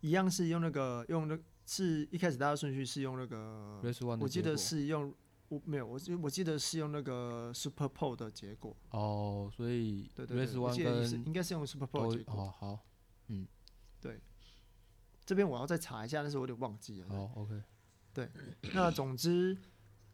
[0.00, 5.14] 一样，是用那个用那，是一开始大家顺序是用那个 Race One，我记得是用
[5.48, 8.76] 我没有，我记我记得是用那个 Super Pole 的结果。
[8.90, 12.34] 哦，所以对对对，我记得是应该是用 Super Pole 的结果。
[12.34, 12.78] 哦，好，
[13.28, 13.48] 嗯，
[13.98, 14.20] 对，
[15.28, 17.08] 这边我要再查一下，但是我有点忘记了。
[17.10, 17.62] 好，OK。
[18.14, 18.30] 对，
[18.72, 19.54] 那总之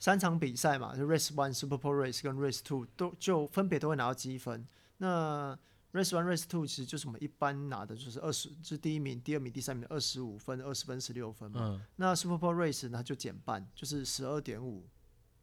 [0.01, 4.67] 三场比赛嘛，就 Race One、Super Pole Race 跟 Race Two 都就分别都会拿到积分。
[4.97, 5.57] 那
[5.93, 11.61] Race One、Race Two 其实就是我们一般拿的就是二十，就是第一名、第二名、第三名二十五分、二十分、十六分嘛。
[11.63, 14.89] 嗯、那 Super Pole Race 呢就减半，就是十二点五，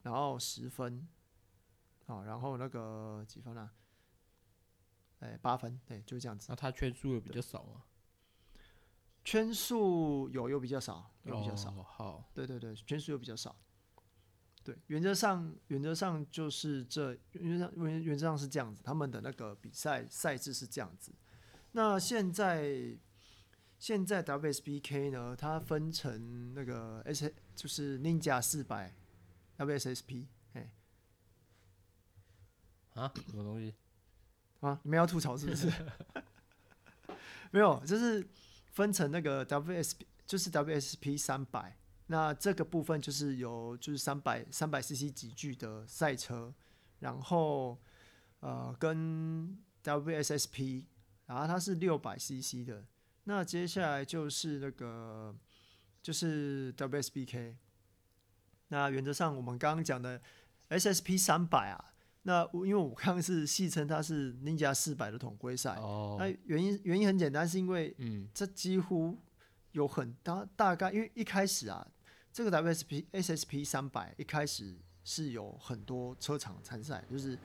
[0.01, 1.07] 然后十分，
[2.07, 3.71] 好，然后那个几分啊？
[5.19, 6.47] 哎，八分，对，就是这样子。
[6.49, 7.87] 那他圈数也比较少啊。
[9.23, 11.69] 圈数有又比较少，又比较少。
[11.71, 13.55] 哦、好，对对对，圈数又比较少。
[14.63, 21.11] 对，原则上原则上就是这原则上原原则上是这样子，他们的那个比赛赛制是这样子。
[21.71, 22.97] 那现在
[23.79, 28.95] 现在 WSBK 呢，它分成那个 S 就是 Ninja 四百
[29.57, 30.71] WSSP 哎。
[32.93, 33.11] 啊？
[33.29, 33.73] 什么东西？
[34.59, 34.79] 啊？
[34.83, 35.71] 你们要吐槽是不是？
[37.51, 38.27] 没有，就是。
[38.71, 46.53] 分成那个 WSP 就是 WSP 三百，那这个部分就是有就是三百三百 CC 级距的赛车，
[46.99, 47.77] 然后
[48.39, 50.85] 呃跟 WSSP，
[51.25, 52.85] 然后它是六百 CC 的，
[53.25, 55.35] 那接下来就是那个
[56.01, 57.55] 就是 WSBK，
[58.69, 60.21] 那原则上我们刚刚讲的
[60.69, 61.93] SSP 三百啊。
[62.23, 69.17] 那因为我刚刚是戏称它是 Ninja 四百的统规赛，哦、那原因原因很简单，是因为嗯这几乎
[69.71, 71.85] 有很大大概，因为一开始啊，
[72.31, 77.35] 这个 WSP SSP 三百一开始是有很多车厂参赛，就是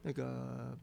[0.00, 0.78] 那个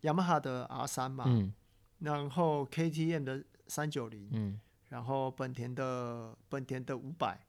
[0.00, 1.52] 雅马哈的 R 三嘛，嗯、
[2.00, 4.58] 然后 KTM 的三九零，
[4.88, 7.46] 然后本田的本田的五百，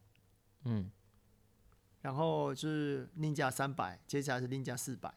[0.66, 0.92] 嗯。
[2.02, 5.14] 然后就是另加三百，接下来是另加四百，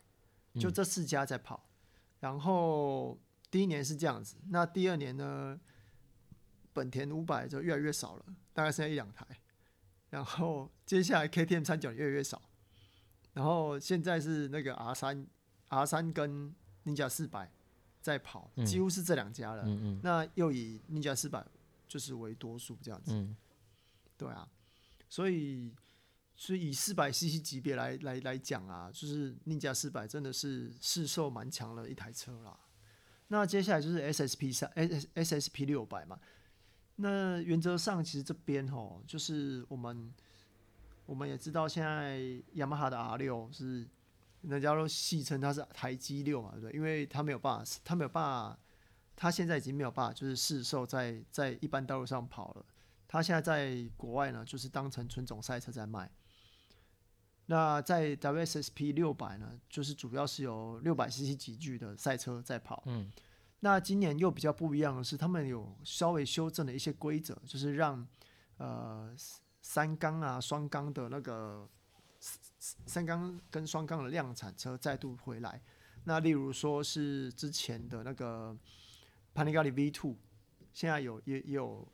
[0.61, 1.66] 就这四家在跑。
[2.20, 3.18] 然后
[3.51, 5.59] 第一年是这样子，那第二年呢，
[6.75, 9.27] 本田五百就越来越少了，大概剩下一两台。
[10.11, 12.40] 然后接下来 KTM 三九越来越少，
[13.33, 15.27] 然后现在是那个 R 三
[15.68, 17.51] R 三跟宁加四百
[18.03, 19.62] 在跑，几乎是这两家了。
[19.64, 20.01] 嗯嗯。
[20.03, 21.42] 那又以宁加四百
[21.88, 23.12] 就是为多数这样子。
[23.14, 23.35] 嗯。
[24.18, 24.47] 对啊，
[25.09, 25.73] 所以。
[26.37, 32.59] 所以以四百 CC 级别来来来讲啊，就是宁家四百真的是市售蛮强的一台车啦。
[33.29, 36.18] 那接下来就是 SSP 三 S SSP 六百嘛。
[36.97, 40.12] 那原则上其实这边吼，就是我们
[41.07, 42.20] 我们也知道，现在
[42.53, 43.87] 雅马哈的 R 六是
[44.42, 46.77] 人家都戏称它是台积六嘛，对不对？
[46.77, 48.59] 因为它没有办法，它没有办法，
[49.16, 52.66] 它现在已经没有办法，就是市售在在一般道路上跑了。
[53.09, 56.11] 它现在在国外呢，就是当成纯种赛车在卖。
[57.46, 62.83] 那在 WSSP 六百呢，就是主要是有六百 CC 级距的赛车在跑。
[62.87, 63.11] 嗯，
[63.61, 68.07] 那今年又比较不一样的是，他们有稍微修正了一些规则，就是让
[68.57, 69.14] 呃
[69.61, 71.68] 三缸啊、双缸的那个
[72.18, 75.61] 三缸跟双缸的量产车再度回来。
[76.04, 78.57] 那例如说是之前的那个
[79.35, 80.14] Panigale V2，
[80.72, 81.87] 现在有也也有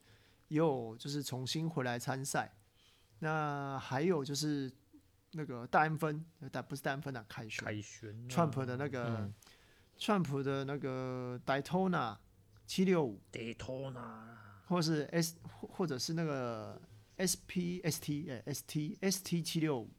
[0.49, 2.53] 也有就是重新回来参赛。
[3.21, 4.73] 那还有就是
[5.33, 9.35] 那个戴安芬，但不是戴安芬的凯旋，凯旋，Trump 的那个、嗯、
[9.99, 12.17] Trump 的那个 Daytona
[12.67, 16.81] 七六五，Daytona，或是 S 或者是那个
[17.19, 19.91] SP ST 哎 ST ST 七六五，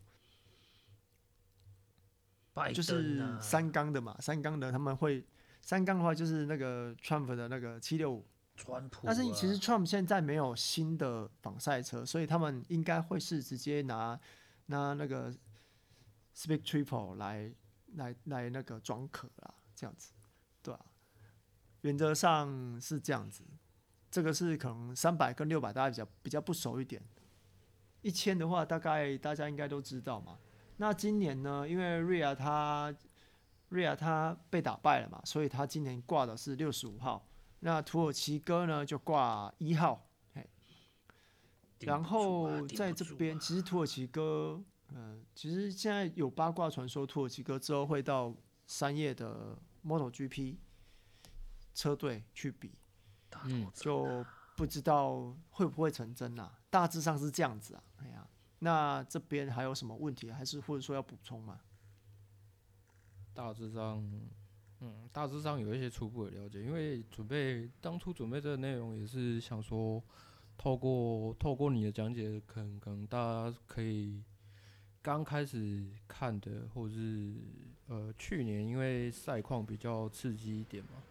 [2.73, 5.25] 就是三缸的嘛，三缸的他们会
[5.61, 8.25] 三缸的话就是那个 Trump 的那个七六五。
[8.67, 14.19] 啊、但是其实 Trump 现在没有新的仿赛车，所以他们应该会是直接拿
[14.71, 15.31] 拿那个
[16.36, 17.53] speak Triple 来
[17.93, 20.13] 来来那个装壳啦，这样子，
[20.63, 20.79] 对啊，
[21.81, 23.43] 原则上是这样子。
[24.10, 27.01] 这个是可能三百跟六百大家比较比较不熟一点，
[28.01, 30.38] 一千的话大概大家应该都知道嘛。
[30.77, 32.93] 那今年呢，因为瑞亚他
[33.69, 37.25] 瑞亚他被打败了嘛，所以他今年挂的是六十五号。
[37.62, 40.05] 那土耳其哥呢就挂一号，
[41.81, 50.57] 然后在这边，其实土耳其哥，嗯、呃，其实现在有八卦传说，土耳其哥之后会到三叶的 MotoGP
[51.73, 52.71] 车队去比，
[53.45, 56.59] 嗯，就不知道会不会成真啊？
[56.69, 58.27] 大致上是这样子啊，哎呀，
[58.59, 61.61] 那这边还有什么问题，还是或者说要补充吗？
[63.33, 64.03] 大致上。
[64.83, 70.03] 嗯，大致上有一些初步的了解，因为准备当初准备这个内容也是想说，
[70.62, 74.21] 透过透过你的讲解，可能可能大家可以
[75.02, 77.34] 刚开始看的，或者是
[77.88, 81.02] 呃去年因为赛况比较刺激一点嘛，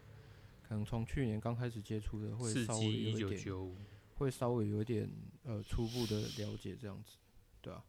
[0.62, 3.76] 可能从去年刚开始接触的会稍微有一点，
[4.18, 5.10] 会稍微有一点
[5.42, 7.16] 呃初步的了解这样子，
[7.60, 7.82] 对啊。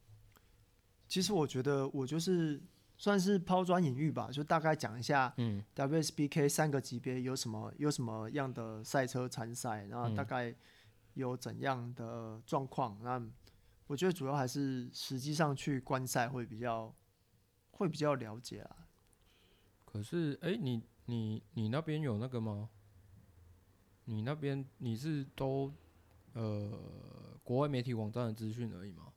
[1.06, 2.60] 其实我觉得我就是。
[2.98, 10.54] 算是抛砖引玉吧，就大概讲一下嗯，WSBK 三个级别有什么有什么样的赛车参赛，然后大概
[11.14, 12.98] 有怎样的状况。
[13.02, 13.22] 那
[13.86, 16.94] 我觉得主要还是实际上去观赛会比较
[17.72, 18.88] 会比较了解啊。
[19.84, 22.70] 可是，哎、欸，你你你那边有那个吗？
[24.04, 25.72] 你那边你是都
[26.32, 29.12] 呃国外媒体网站的资讯而已吗？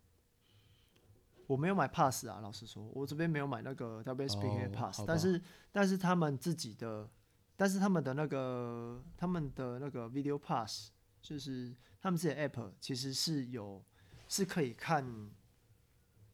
[1.47, 7.07] 我没有买 pass 啊，老实说，我这边没有买那个 WSPK pass，、oh, 但是但是他们自己的，
[7.55, 10.91] 但是他们的那个他们的那个 video pass，
[11.27, 13.83] 就是他们自己的 app 其实是有
[14.27, 15.03] 是可以看，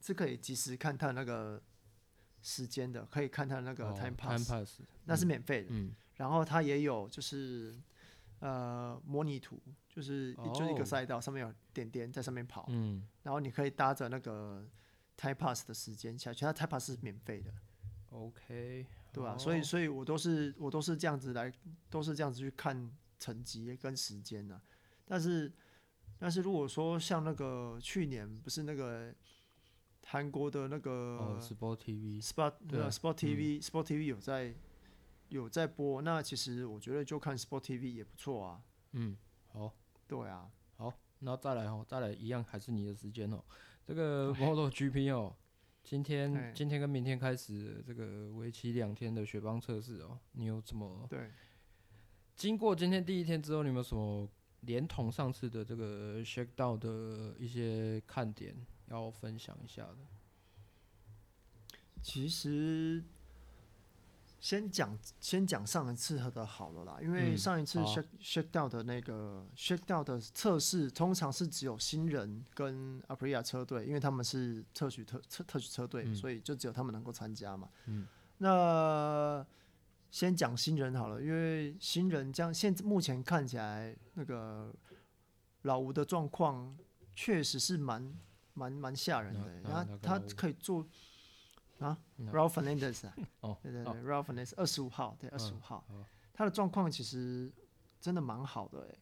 [0.02, 1.62] 是可以及时看他那个
[2.42, 5.68] 时间的，可以看他那个 time pass，, time pass 那是免费的。
[5.70, 7.80] 嗯，然后它也有就是
[8.40, 10.54] 呃模拟图，就是、oh.
[10.54, 14.68] 就是一个赛道上面有点点在上面跑，嗯，然后你可以搭着那个。
[15.18, 17.54] Time Pass 的时间下去，它 Time Pass 是免费的。
[18.10, 21.54] OK，对啊，所以，所以我都是我都是这样子来，
[21.92, 24.60] 都是这样子去看成绩跟时间的。
[25.12, 25.52] 但是，
[26.18, 29.14] 但是如果说像那个去年不是那个
[30.06, 34.56] 韩国的那个哦 Sport TV，Sport 对啊，Sport TV，Sport TV 有在
[35.28, 38.64] 有在播，那其实我觉得就看 Sport TV 也不错啊。
[38.94, 39.18] 嗯，
[39.50, 39.76] 好，
[40.08, 43.44] 对啊，好，那再来哦，再来一样还是你的时间哦。
[43.86, 45.36] 这个 MotoGP 哦，
[45.84, 51.06] 今天今天跟明天开始这个为期两天的雪邦测试哦，你有什么？
[51.10, 51.32] 对，
[52.38, 54.26] 经过今天第一天之后，你有没有什么
[54.62, 58.56] 连同上次的这个 Shakedown 的一些看点
[58.88, 59.98] 要分享一下的？
[62.02, 63.04] 其实。
[64.40, 77.70] 先讲先讲上一次的好了啦，因为上一次 shake shakedown 的那个 shakedown 的测试，通常是只有新人跟 Aprilia 车队，因为他们是特许特特特许车队，嗯，所以就只有他们能够参加嘛。
[77.86, 78.08] 嗯，
[78.40, 79.46] 那
[80.12, 84.72] 先讲新人好了，因为新人这样现目前看起来，那个
[85.64, 86.78] 老吴的状况
[87.16, 88.14] 确实是蛮
[88.54, 90.86] 蛮蛮吓人的，欸，然后他可以做。
[91.80, 91.98] 啊
[92.48, 95.84] Fernandez 啊，哦，对对对 Raul Fernandez 二十五号，对二十五号，
[96.32, 97.52] 他的状况其实
[98.00, 99.00] 真的蛮好的哎。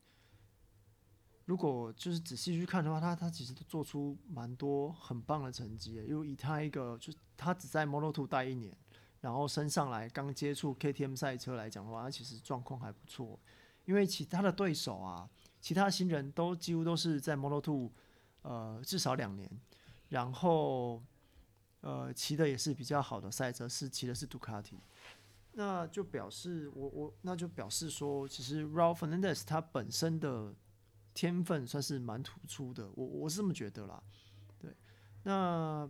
[1.43, 8.73] 如果就是仔细去看的话，他他其实都做出蛮多很棒的成绩，因为以他一个就他只在 Moto2 待一年，
[9.21, 13.39] 然后升上来刚接触 KTM 赛车来讲的话，他其实状况还不错。
[13.85, 15.29] 因为其他的对手啊，
[15.59, 17.89] 其他新人都几乎都是在 Moto2
[18.43, 19.49] 呃至少两年，
[20.09, 21.01] 然后。
[21.81, 24.77] 呃，骑的也是比较好的赛车，是骑的是杜卡迪，
[25.53, 30.53] 那就表示我我那就表示说，其实 Raul Fernandez 他本身的
[31.13, 34.03] 天分算是蛮突出的，我我是这么觉得啦。
[34.59, 34.75] 对，
[35.23, 35.89] 那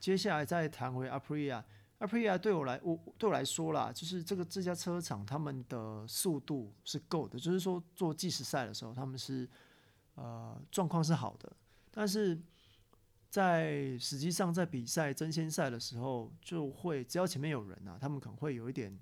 [0.00, 1.62] 接下来再谈回 Aprilia，
[2.00, 9.46] Aprilia 对我来我对我来说啦，就是这个这家车厂他们的速度是够的，就是说做计时赛的时候他们是
[10.14, 11.52] 呃状况是好的，
[11.90, 12.40] 但是
[13.28, 18.98] 在实际上在比赛争先赛的时候就会只要前面有人啊，他们可能会有一点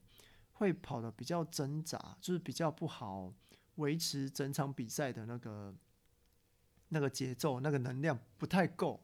[0.54, 3.32] 会跑的比较挣扎，就是比较不好
[3.76, 5.72] 维持整场比赛的那个
[6.88, 9.00] 那个节奏，那个能量不太够。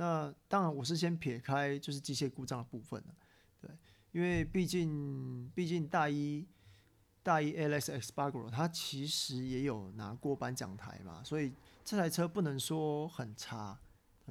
[0.00, 3.14] 那当然，我是先撇开就是机械故障的部分了，
[3.60, 3.70] 对，
[4.12, 6.46] 因为毕竟毕竟大一
[7.22, 11.52] 大一 Alex Espargaro 他其实也有拿过颁奖台嘛，所以
[11.84, 13.78] 这台车不能说很差，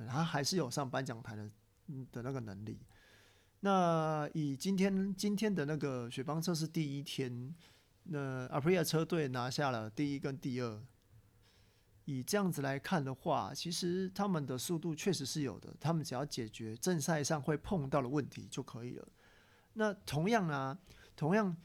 [0.08, 1.48] 他还是有上颁奖台的
[2.12, 2.80] 的那个能力。
[3.60, 7.54] 那以今天今天的那个雪邦测试第一天，
[8.06, 10.82] 那 Aprilia 车队拿下了第一跟第二。
[12.12, 19.08] 以这样子来看的话，其实他们的速度确实是有的，他们只要解决正赛上会碰到的问题就可以了。
[19.74, 20.76] 那同样啊，
[21.16, 21.56] 同样，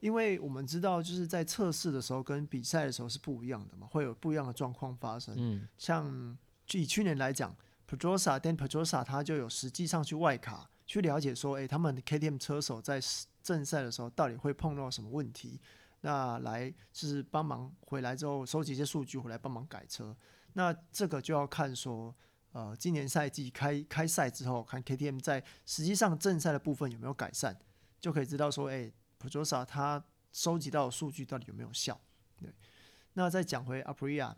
[0.00, 5.32] 因为我们知道就是在测试的时候跟比赛的时候是不一样的嘛，会有不一样的状况发生。
[5.38, 6.36] 嗯，像
[6.72, 7.54] 以去年来讲
[7.88, 13.00] ，Pedrosa Dan Pedrosa 他就有实际上去外卡去了解说，诶、欸，他们的 KTM 车手在
[13.44, 15.60] 正赛的时候到底会碰到什么问题。
[16.00, 20.16] 那来就是帮忙回来之后收集一些数据回来帮忙改车，
[20.52, 22.14] 那这个就要看说，
[22.52, 27.58] 呃，今年赛季开开赛之后，看 KTM 在实际上正赛的部分有没有改善，
[28.00, 32.00] 就可以知道说，哎，Pedrosa 他收集到的数据到底有没有效？
[32.36, 32.54] 对。
[33.14, 34.34] 那再讲回 Aprilia，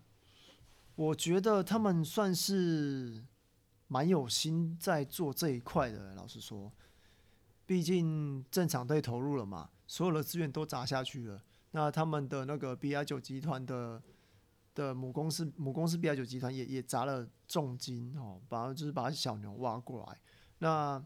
[0.95, 3.23] 我觉得他们算是
[3.87, 6.15] 蛮有心在做这一块的。
[6.15, 6.71] 老实说，
[7.67, 11.43] 毕竟正常队投入了嘛，所有的资源都砸下去了。
[11.73, 14.03] 那他们的那个 B I 九集团的
[14.75, 20.19] 的母公司母公司 B I 九集团也也砸了重金哦，把就是把小牛挖过来。
[20.59, 21.01] 那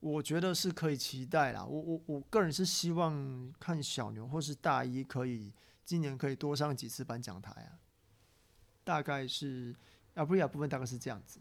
[0.00, 1.64] 我觉得是可以期待啦。
[1.64, 7.78] 我我我个人是希望看小牛或是大一可以今年可以多上几次颁奖台啊。
[8.82, 9.72] 大概是
[10.16, 11.38] Aprilia 部分大概是这样子。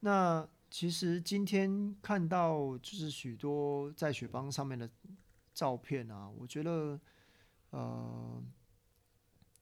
[0.00, 4.88] 那其实今天看到就是许多在雪邦上面的
[5.52, 6.98] 照片啊，我觉得。
[7.76, 8.42] 呃，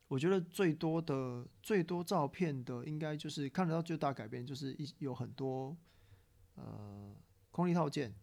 [0.06, 5.76] 我觉得最多的最多照片的，应该就是看得到最大改变，就是一有很多
[6.54, 7.12] 呃
[7.50, 8.14] 空力套件，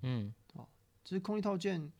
[0.00, 0.66] 嗯，哦，
[1.04, 1.92] 其实空力套件，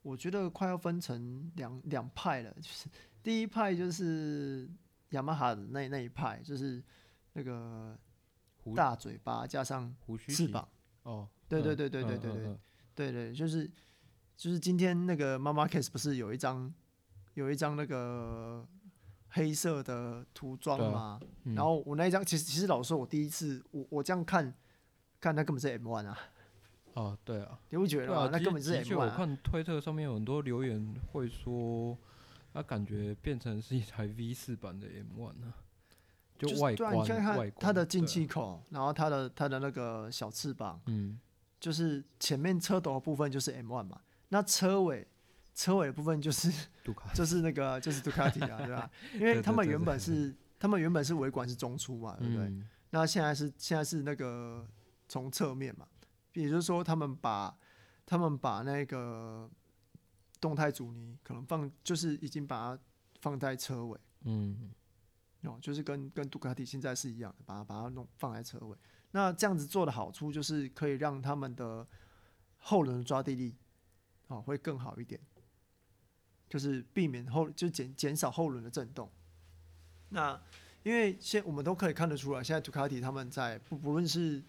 [0.00, 2.88] 我觉得快要分成两两派了，就 是
[3.22, 4.66] 第一派就是
[5.10, 6.82] 雅马哈的那那一派，就是
[7.34, 7.94] 那个
[8.74, 10.66] 大嘴巴加上翅膀，
[11.02, 12.58] 哦，对对对对对对对对
[12.94, 13.70] 对，对，就是。
[14.40, 16.72] 就是今天那个 Marc Marquez 不是有一张
[17.34, 18.66] 有一张那个
[19.28, 21.20] 黑色的涂装吗？
[21.44, 24.54] 嗯、然后我那一张其实其实老实说，我第一次我我这样看，
[25.20, 26.18] 看他根本是 M one 啊。
[26.94, 29.04] 哦，对啊，你不觉得那根本是 M1、啊。
[29.04, 31.94] 我看推特上面有很多留言会说，
[32.54, 35.52] 他感觉变成是一台 V 四版的 M one 啊，
[36.38, 41.20] 就外观，就是、你看看它的进气口，啊、然后它的它的那个小翅膀，嗯，
[41.60, 44.00] 就是前面车头的部分就是 M1 嘛。
[44.30, 45.06] 那车尾，
[45.54, 46.50] 车尾的部分就是，
[47.14, 48.90] 就是那个就是杜卡迪啊， 对吧？
[49.14, 52.44] 因为他们原本是，他们原本是尾管是中出嘛，对不对？
[52.44, 54.66] 嗯、那现在是现在是那个
[55.08, 55.86] 从侧面嘛，
[56.34, 57.54] 也就是说他们把
[58.06, 59.50] 他们把那个
[60.40, 62.82] 动态阻尼可能放，就是已经把它
[63.20, 64.70] 放在车尾，嗯，
[65.42, 68.76] 哦，就是跟跟杜卡迪现在是一样的，把它把它弄放在车尾。
[69.10, 71.84] 那这样子做的好处就是可以让他们的
[72.58, 73.56] 后轮抓地力。
[74.30, 75.20] 哦，会更好一点，
[76.48, 79.10] 就是避免后就减减少后轮的震动。
[80.10, 80.40] 那
[80.84, 84.40] 因为现我们都可以看得出来，现在杜卡迪他们在不不论是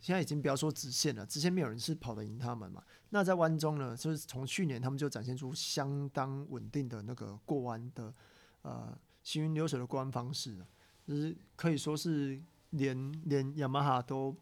[0.00, 2.84] 现在已经不要说直线了，直线没有人是跑得赢他们嘛。
[3.10, 8.14] 那在弯中呢，就是从去年他们就展现出相当稳定的那个过弯的
[8.62, 10.56] 呃行云流水的过弯方式，
[11.04, 14.36] 就是可以说是连连雅马哈都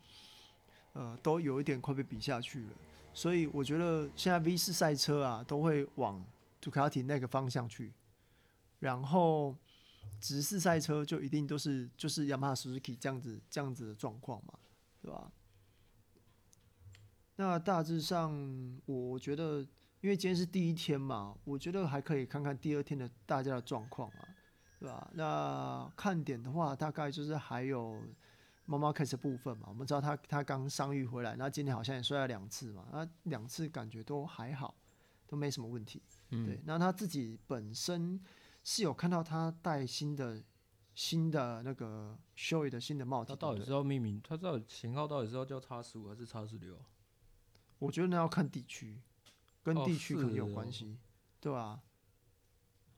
[0.92, 2.73] 呃都有一点快被比下去了。
[3.15, 6.23] 所以我觉得现在 V 四赛车啊，都会往
[6.60, 7.92] 杜卡迪那个方向去，
[8.81, 9.56] 然后
[10.21, 14.54] 直四赛车就一定都是就是雅马哈、Suzuki 这样子这样子的状况嘛，
[15.00, 15.31] 对吧？
[17.37, 18.33] 那大致上，
[18.85, 19.60] 我觉得
[20.00, 24.29] 因为今天是第一天嘛，我觉得还可以看看第二天的大家的状况啊，
[24.81, 25.10] 对吧？
[25.15, 28.02] 那看点的话，大概就是还有。
[28.67, 34.75] 妈妈开始部分嘛，我们知道他他刚伤愈回来，那今天好像也摔了两次嘛，那两次感觉都还好，
[35.27, 36.02] 都没什么问题。
[36.31, 38.19] 嗯、对，那他自己本身
[38.62, 40.42] 是有看到他戴新的
[40.94, 44.21] 新的那个 Shoei 的新的帽子，他到底是要命名？
[44.27, 46.81] 他到底型号到底是要叫叉十五还是叉十六？
[47.79, 48.98] 我觉得那要看地区，
[49.62, 50.96] 跟哦地区可能有关系，
[51.38, 51.83] 对吧、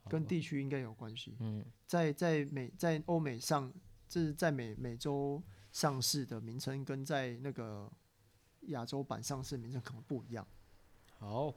[0.09, 1.35] 跟地区应该有关系。
[1.41, 3.73] 嗯，在在美在欧美上，
[4.09, 5.43] 就是在美美洲
[5.77, 7.93] 上市的名称，跟在那个
[8.69, 10.49] 亚洲版上市的名称可能不一样。
[11.19, 11.53] 好。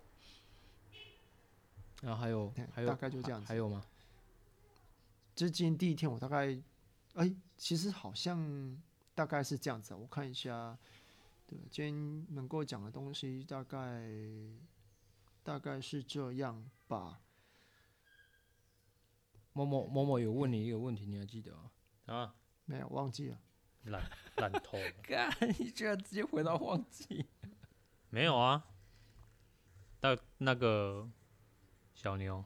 [2.01, 3.81] 然后还有还有大概就这样子还还有吗？
[5.33, 6.61] 这是今天第一天，我大概，
[7.13, 8.77] 哎、其实好像
[9.15, 9.97] 大概是这样子啊。
[9.97, 10.77] 我看一下，
[11.47, 14.05] 对，今天能够讲的东西大概
[15.43, 17.21] 大概是这样吧。
[19.53, 21.71] 某某某某有问你一个问题，你还记得吗？
[22.07, 23.39] 啊，没有忘记了，
[23.89, 24.01] 烂
[24.37, 24.91] 烂透了。
[25.03, 25.29] 干，
[25.59, 27.25] 你居然直接回到忘记？
[28.09, 28.65] 没有啊，
[30.01, 31.07] 那那个
[31.93, 32.43] 小牛，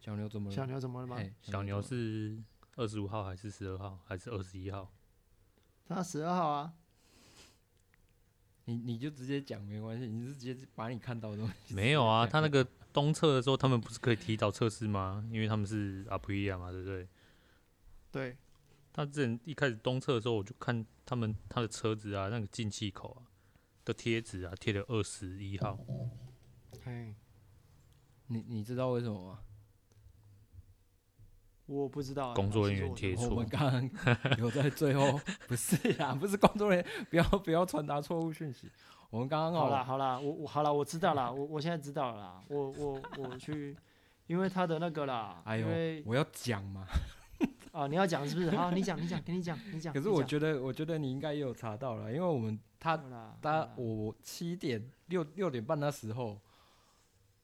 [0.00, 0.54] 小牛怎么了？
[0.54, 1.16] 小牛怎么了吗？
[1.16, 2.42] 嘿小牛是
[2.76, 4.92] 二十五号还是十二号还是二十一号？
[5.86, 6.74] 他十二号啊，
[8.66, 11.74] 你你就直接讲没关系，你是直接把你看到的东西。
[11.74, 15.26] 没有啊，他那个东测的时候，他们不是可以提早测试吗？
[15.30, 17.08] 因为他们是 Aprilia 嘛，对不对？
[18.10, 18.36] 对，
[18.98, 23.30] 他之前一开始东侧的时候，我就看他们他的车子啊，那个进气口啊
[23.84, 25.78] 的贴纸啊，贴了二十一号。
[26.82, 27.14] 嘿，
[28.26, 29.38] 你你知道为什么吗？
[31.66, 38.68] 我不知道啊、工作人员贴错我们 刚刚有在最后，不是呀，不是工作人员，不要不要传达错误讯息。
[39.10, 43.76] 我们刚刚好啦哦，好啦，我我好啦，我知道啦，我我现在知道了啦，我我我去，
[44.26, 46.84] 因为他的那个啦， 哎呦因为，我要讲嘛。
[47.78, 48.50] 啊你要讲是不是？
[48.50, 49.94] 好，你讲你讲，给你讲你讲。
[49.94, 53.00] 可是我觉得，我觉得你应该也有查到了，因为我们他
[53.40, 56.40] 他我七点六六点半那时候，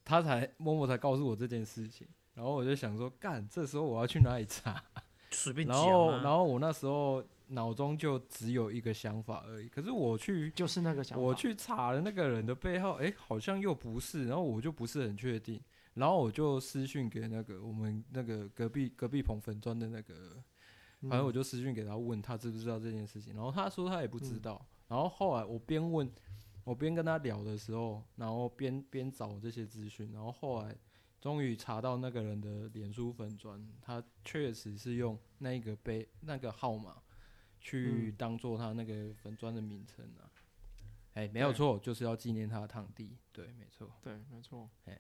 [0.04, 2.04] 他才默默才告诉我这件事情，
[2.34, 4.82] 然后我就想说，干，这时候我要去哪里查？
[5.30, 6.20] 随便讲然后啊。
[6.24, 11.22] 然后我那时候脑中就只有一个想法而已，可是我去就是那个想法。
[11.22, 15.60] 我去查了那个人的背后，哎、好像又不是，然后我就不是很确定，
[15.94, 20.42] 然后我就私讯给那个我们那个隔壁隔壁棚粉砖的那个，
[21.00, 26.10] 嗯，反正我就私讯给他问他知不知道这件事情，然后他说他也不知嗯道，然后后来我边问
[26.64, 30.76] 我边跟他聊的时候，然后边边找这些资讯，然后后来
[31.20, 37.02] 终于查到那个人的脸书粉砖，他确实是用那一个背那个号码
[37.60, 40.30] 去嗯当做他那个粉砖的名称啊。
[41.14, 43.16] 哎、没有错，就是要纪念他的堂弟。
[43.32, 43.88] 对，没错。
[44.02, 44.68] 对，没错。
[44.86, 44.98] 哎，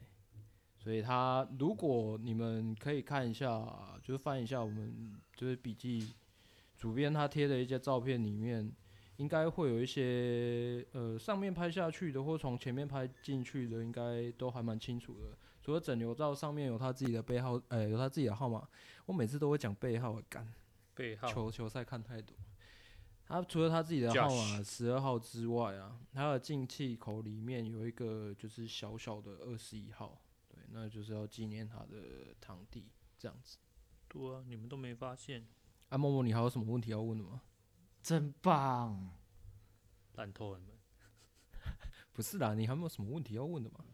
[0.84, 6.12] 所以他如果你们可以看一下，就是翻一下我们就是笔记
[6.76, 8.70] 主编他贴的一些照片里面，
[9.16, 15.38] 应该会有一些呃上面拍下去的或从前面拍进去的，应该都还蛮清楚的。
[15.62, 18.68] 除了整流照上面有他自己的背号，呃，有他自己的号码，
[19.06, 20.46] 我每次都会讲背号，干。
[20.94, 22.36] 背号球球赛看太多。
[23.26, 30.23] 他除了他自己的号码十二号之外啊，他的进气口里面有一个就是小小的二十一号，对，
[30.74, 33.56] 那就是要纪念他的堂弟这样子。
[34.08, 35.46] 对啊，你们都没发现，
[35.88, 37.42] 啊，默默，你还有什么问题要问的吗？
[38.02, 39.16] 真棒！
[40.14, 40.74] 烂透了你们
[42.12, 43.84] 不是啦，你还有没有什么问题要问的吗？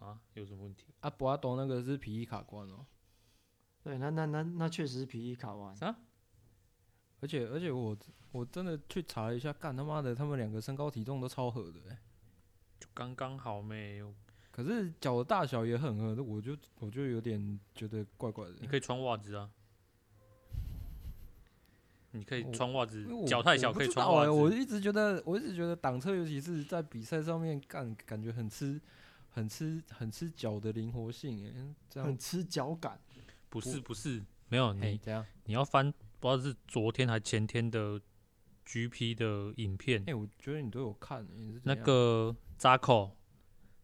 [0.00, 0.20] 啊？
[0.34, 0.92] 有什么问题？
[1.00, 2.84] 啊，博阿东那个是皮衣卡关哦、
[3.82, 5.74] 对，那那那那确实是皮衣卡关。
[5.76, 5.96] 啥？
[7.20, 7.96] 而且而且我
[8.30, 11.98] 我真的去查了一下，干他妈的，他们两个身高体重都超合的、欸，
[12.78, 14.14] 就刚刚好没有。
[14.58, 18.56] 可是脚的大小也很合，我就我就有点觉得怪怪的。
[18.60, 19.48] 你可以穿袜子啊，
[22.10, 24.50] 你可以穿袜子脚太小可以穿袜子欸我。
[24.50, 28.80] 一直觉得，我一直觉得挡车，尤其是在比赛上面干，感觉很吃，
[29.30, 32.98] 很吃，很吃脚的灵活性，哎，这样，很吃脚感。
[33.48, 38.00] 不是不是，没有哎，你这样，你要翻，不知道是昨天还前天的
[38.66, 43.16] GP 的影片哎，，我觉得你都有看，你是那样个扎口，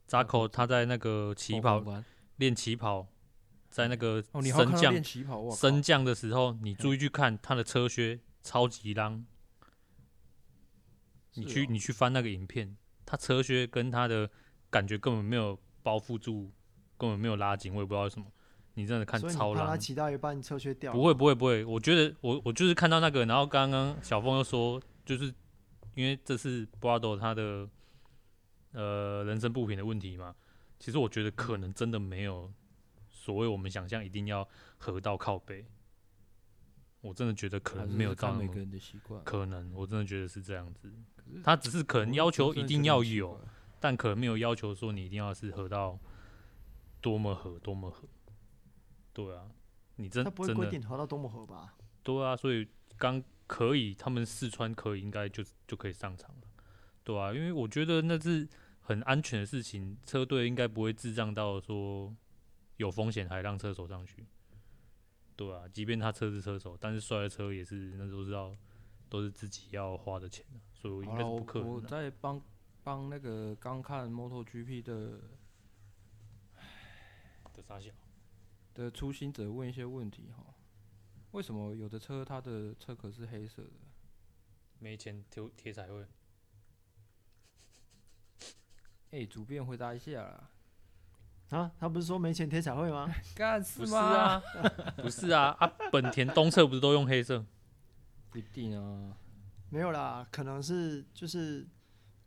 [0.06, 1.82] 扎扎口口他在那个起跑
[2.36, 3.06] 练起跑，
[3.70, 5.04] 在那个升降
[5.52, 9.24] 升降的时候，你注意去看他的车靴超级浪。
[11.36, 14.30] 你去哦你去翻那个影片，他车靴跟他的
[14.70, 16.52] 感觉根本没有包覆住，
[16.96, 18.26] 根本没有拉紧，我也不知道为什么。
[18.74, 20.92] 你真的看超浪，怕他骑到一半车靴掉？
[20.92, 25.32] 不会不会不会，我觉得我我就是看到那个，然后刚刚小峰又说，就是
[25.94, 27.68] 因为这是 Brado 他的
[28.74, 30.36] 呃人生不平的问题嘛，
[30.78, 32.52] 其实我觉得可能真的没有
[33.10, 34.46] 所谓我们想象一定要
[34.76, 35.64] 合到靠背，
[37.00, 40.92] 我真的觉得可能没有到那么每个人的习惯，可能，我真的觉得是这样子。
[41.42, 43.40] 他只是可能要求一定要有，
[43.80, 45.98] 但可能没有要求说你一定要是合到
[47.00, 48.06] 多么合多么合。
[49.12, 49.48] 对啊，
[49.96, 51.74] 你真他不会规定合到多么合吧？
[52.02, 52.68] 对啊，所以
[52.98, 56.42] 刚可以，他们试穿可以，应该就就可以上场了。
[57.04, 58.48] 对啊，因为我觉得那是
[58.84, 62.14] 很安全的事情，车队应该不会智障到说
[62.76, 64.26] 有风险还让车手上去。
[65.34, 68.54] 对啊，即便他车是车手，但是摔了车也是那都知道
[69.08, 71.68] 都是自己要花的钱的，所以我应该是不可能。
[71.68, 72.40] 我在帮
[72.82, 75.20] 帮那个刚看 MotoGP 的
[77.54, 77.90] 的傻小
[78.74, 80.44] 的初心者问一些问题哈，
[81.30, 83.70] 为什么有的车它的车壳是黑色的？
[84.78, 86.04] 没钱贴贴彩绘。
[89.14, 90.50] 哎、欸，主编回答一下啦。
[91.50, 93.08] 啊，他不是说没钱贴彩绘吗？
[93.36, 94.42] 干是吗？
[94.50, 95.72] 不是啊，不是啊啊！
[95.92, 97.46] 本田东侧不是都用黑色？
[98.30, 99.16] 不一定啊，
[99.70, 101.64] 没有啦，可能是就是，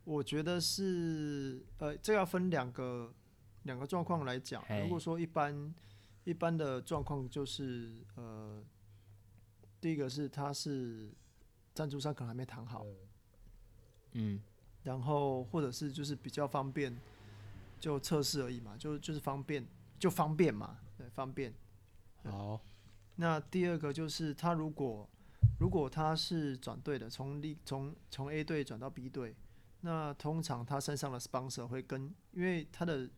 [0.04, 3.12] 我觉得是呃，这要分两个
[3.64, 4.64] 两个状况来讲。
[4.82, 5.74] 如果说一般
[6.24, 8.64] 一般的状况就是呃，
[9.78, 11.12] 第一个是他是
[11.74, 12.86] 赞助商可能还没谈好，
[14.12, 14.40] 嗯，
[14.82, 16.96] 然后或者是就是比较方便。
[17.80, 19.64] 就测试而已嘛，就就是方便，
[20.00, 21.54] 就方便嘛，对，方便。
[22.24, 22.60] 好，
[23.14, 25.08] 那第二个就是他如果
[25.60, 29.36] 如果他是转队的，从从从 A 队转到 B 队，
[29.82, 33.08] 那通常他身上的 sponsor 会跟，因为他的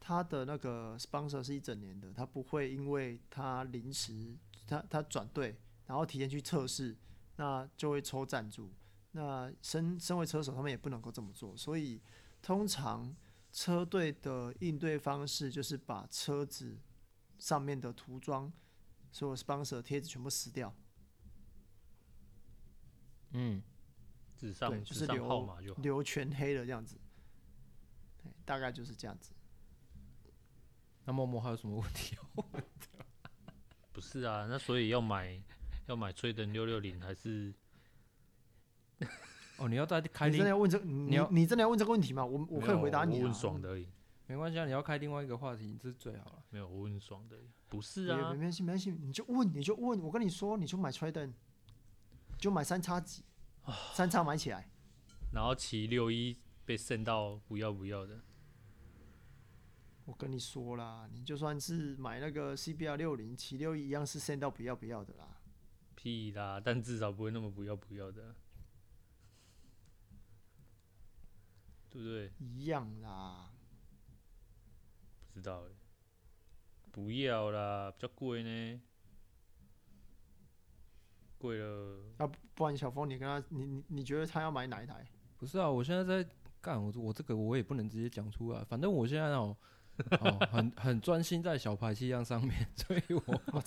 [0.00, 4.34] 他的那个 sponsor 是一整年的，他不会因为他临时
[4.66, 6.96] 他他转队，然后提前去测试，
[7.36, 8.72] 那就会抽赞助。
[9.14, 12.00] 那身身为车手，他们也不能够这么做，所以
[12.40, 13.16] 通常。
[13.56, 16.76] 车队的应对方式就是把车子
[17.38, 18.52] 上面的涂装，
[19.12, 20.74] 所有 sponsor 贴纸全部撕掉。
[23.30, 23.62] 嗯，
[24.36, 26.98] 纸上对，就是留留全黑的这样子。
[28.20, 29.32] 对大概就是这样子。
[31.04, 32.18] 那默默还有什么问题？
[33.94, 35.40] 不是啊，那所以要买
[35.86, 37.54] 要买吹灯六六零还是？
[39.56, 40.28] 哦，你要再开？
[40.28, 40.78] 你真的要问这？
[40.80, 42.24] 你要你真的要问这个问题吗？
[42.24, 43.18] 我我可以回答你啊。
[43.20, 43.88] 我问爽的而已，
[44.26, 44.64] 没关系啊。
[44.64, 46.42] 你要开另外一个话题，这是最好了。
[46.50, 47.36] 没有，我问爽的，
[47.68, 48.32] 不是啊。
[48.32, 50.00] 没关系，没关系，你就问，你就问。
[50.00, 51.32] 我跟你说，你就买 Trident，
[52.36, 53.22] 就买三叉戟，
[53.92, 54.68] 三叉买起来。
[55.32, 58.20] 然后骑六一被升到不要不要的。
[60.04, 65.40] 我跟你说啦，你就算是买那个 CBR 六零，骑六一一样是升到不要不要的啦。
[65.94, 68.34] 屁啦，但至少不会那么不要不要的。
[71.94, 72.32] 对不对？
[72.40, 73.52] 一样啦。
[75.32, 75.70] 不知道哎，
[76.90, 78.80] 不要啦，比较贵呢，
[81.38, 82.00] 贵了。
[82.18, 85.06] 啊，不然小峰，你跟他，你你你觉得他要买哪一台？
[85.38, 86.28] 不是啊，我现在在
[86.60, 89.56] 干，我我这个我也不能直接讲出来，反正我现在哦，
[90.20, 93.40] 哦 很很专心在小排气量上面，所以我。
[93.52, 93.62] 我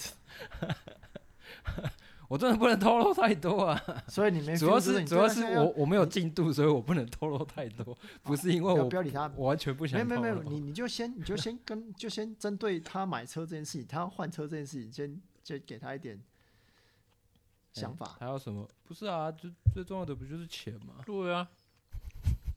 [2.36, 7.96] 真的不能透露太多啊，所以你没主要是主要是我我没有进度，所以我不能透露太多。
[8.24, 10.04] 不是因为我不要理他，我完全不想。
[10.04, 16.20] 没有没有没有，你你就先你就先跟就先针对他买车这件事情，他要换车这件事情，先先给他一点
[17.74, 18.18] 想法。
[18.20, 18.68] 还有什么？
[18.84, 20.96] 不是啊，最最重要的不就是钱吗？
[21.06, 21.48] 对啊。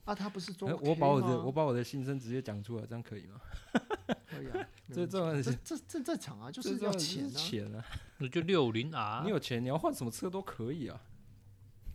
[0.07, 3.41] 啊，他不是做我把我的我把我的心声直接讲出来，这样可以吗？
[4.43, 4.68] 可以啊。
[4.93, 7.84] 最重要的是这这正常啊，就是要钱钱啊。
[8.18, 11.01] 那就六零 R，，你有钱，你要换什么车都可以啊。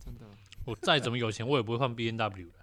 [0.04, 0.24] 真的，
[0.64, 2.54] 我再怎么有钱，我也不会换 B N W 的。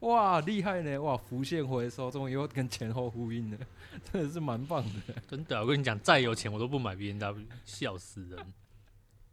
[0.06, 0.96] 哇，厉害呢！
[0.98, 3.58] 哇，浮现回收，终于又跟前后呼应了，
[4.12, 5.14] 真的是蛮棒的。
[5.28, 8.54] 真的，我跟你讲，再有钱我都不买 B N W，笑死人，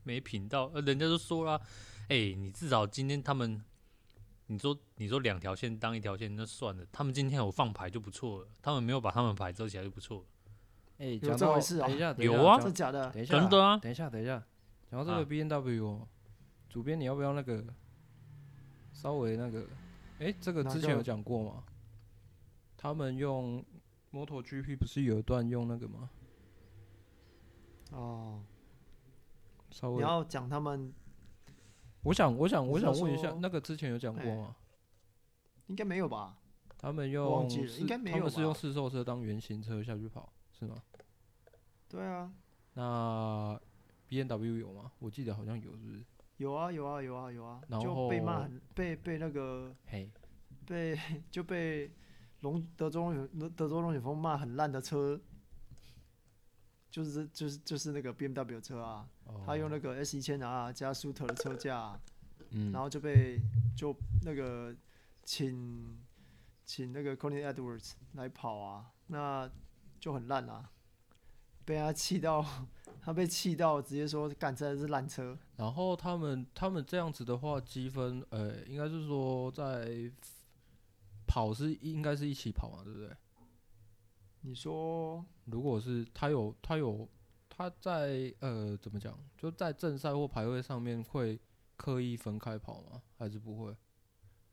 [0.02, 0.66] 没品到。
[0.74, 1.62] 呃，人家都说啦，
[2.10, 3.64] 哎、欸，你至少今天他们，
[4.48, 10.26] 你说你说两条线当一条线那算了，他们今天有放牌就不错了，他们没有把他们牌遮起来就不错了。
[10.98, 11.88] 哎、欸，有这回事啊？
[11.88, 13.10] 等一下，有啊，真的假的？
[13.12, 13.78] 等一下，真的啊！
[13.78, 14.44] 等一下，等一下，
[14.90, 16.08] 讲到这个 B N W，、哦啊、
[16.70, 17.66] 主编你要不要那个
[18.94, 19.62] 稍微那个？
[20.20, 21.64] 哎、欸，这个之前有讲过吗？
[22.78, 23.66] 他们用
[24.12, 26.10] Moto G P 不是有一段用那个吗？
[27.92, 28.44] 哦，
[29.72, 30.94] 稍微你要讲他们？
[32.06, 34.56] 我想，我想，我想问一下，那个之前有讲过吗？
[34.56, 36.38] 欸、应该没有吧？
[36.78, 38.18] 他们用应该没有。
[38.18, 40.32] 他们是用试售车当原型车下去跑。
[40.58, 40.76] 是吗？
[41.90, 42.32] 对啊。
[42.76, 43.60] 那
[44.08, 44.92] B N W 有吗？
[45.00, 46.06] 我记得好像有，是不是？
[46.38, 47.60] 有啊有啊有啊有啊。
[47.68, 50.10] 然后就被骂，被被那个，嘿，
[50.66, 50.98] 被
[51.32, 51.92] 就被
[52.42, 55.20] 龙德州龙德州龙卷风骂很烂的车，
[57.04, 62.00] 就是就是就是那个 B M W 车啊，哦、他用那个 S 一千 R 加 Shooter 的车架，
[62.52, 63.42] 嗯，然后就被
[63.76, 64.74] 就那个
[65.24, 65.98] 请
[66.64, 69.50] 请那个 Colin Edwards 来跑啊，那。
[69.98, 70.70] 就很烂啊，
[71.64, 72.46] 被他气到，
[73.02, 75.36] 他被气到，直接说干真的是烂车。
[75.56, 80.12] 然后他们他们这样子的话，积分，呃，应该是说在
[81.26, 83.10] 跑是应该是一起跑嘛，对不对？
[84.46, 87.08] 你说，如果是他有他有
[87.50, 91.40] 他在呃怎么讲，就在正赛或排位上面会
[91.76, 93.02] 刻意分开跑吗？
[93.18, 93.76] 还是不会？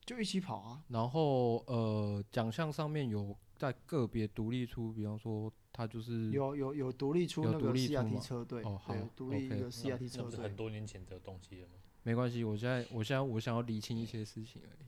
[0.05, 0.83] 就一起跑啊。
[0.89, 11.75] 然后呃奖项上面有在个别独立出，比方说他就是有有有独立出那个 CRT 车队，哦好，独立一个 CRT 车队，很多年前的东西了吗？
[12.03, 14.87] 没关系，我现在我现在我想要理清一些事情而已。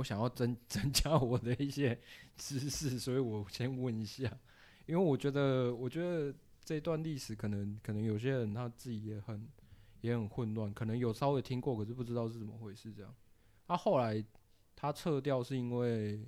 [0.00, 1.98] 我想要增 增加我的一些
[2.36, 4.24] 知识，所以我先问一下，
[4.86, 6.34] 因为我觉得，我觉得
[6.64, 9.46] 这段历史可能，可能有些人他自己也很
[10.00, 12.90] 也很混乱，可能有稍微听过，可是不知道是怎么回事。
[12.94, 13.14] 这样，
[13.66, 14.24] 他、啊、后来
[14.74, 16.26] 他撤掉是因为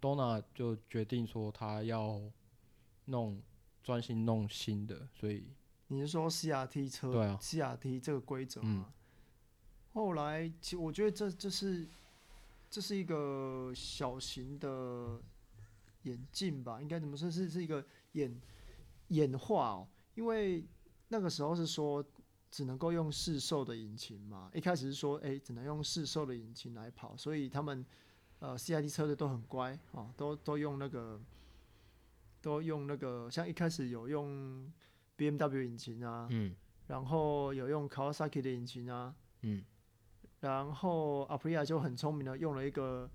[0.00, 2.20] Donna 就决定说他要
[3.04, 3.40] 弄
[3.84, 5.46] 专心弄新的，所以
[5.86, 8.86] 你是说 CRT 车对啊，CRT 这个规则吗？
[8.88, 8.92] 嗯、
[9.92, 11.86] 后来，其实我觉得这这是。
[12.74, 15.22] 这是一个小型的
[16.02, 17.30] 眼镜吧，应该怎么说？
[17.30, 18.36] 是是一个演
[19.10, 19.88] 演化哦。
[20.16, 20.66] 因为
[21.06, 22.04] 那个时候是说
[22.50, 27.86] 只能够用市售的引擎嘛，一开始是说哎，只能用市售的引擎来跑，所以他们
[28.40, 31.20] 呃 CID 车队都很乖啊，都都用那个
[32.42, 34.68] 都用那个，像一开始有用
[35.16, 36.52] BMW 引擎啊，嗯，
[36.88, 39.64] 然后有用 Kawasaki 的引擎啊，嗯。
[40.44, 43.10] 然后 Aprilia 就很聪明的用了一个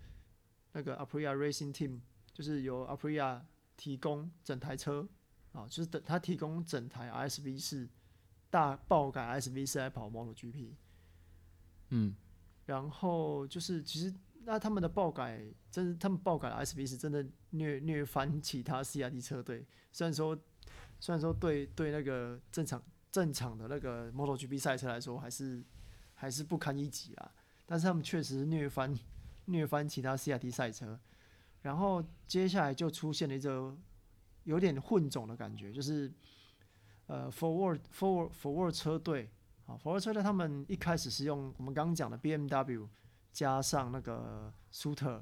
[0.71, 1.99] 那个 Aprilia Racing Team，
[2.33, 3.39] 就是由 Aprilia
[3.77, 5.07] 提供整台车
[5.51, 7.87] 啊，就是等他提供整台 RSV 四
[8.49, 10.73] 大爆改 RSV 四来跑 Model GP。
[11.89, 12.15] 嗯，
[12.65, 14.11] 然后就是其实
[14.43, 19.63] 那他们的爆改，真是他们爆改的 RSV 四真的虐虐翻其他 CRT 车队。
[19.91, 20.35] 虽然说
[20.99, 25.63] 虽然说对对那个正常正常的那个 Model GP 赛车来说还是。
[26.19, 27.31] 还是不堪一击啊！
[27.65, 28.93] 但是他们确实虐翻
[29.45, 30.99] 虐翻其他 CRT 赛车，
[31.61, 33.73] 然后接下来就出现了一个
[34.43, 36.11] 有点混种的感觉，就是
[37.07, 39.29] 呃 Forward Forward Forward 车队
[39.65, 42.85] 啊，Forward 车队他们一开始是用我们刚刚讲的 BMW
[43.31, 45.21] 加上那个 Suter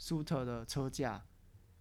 [0.00, 1.24] Suter 的车架，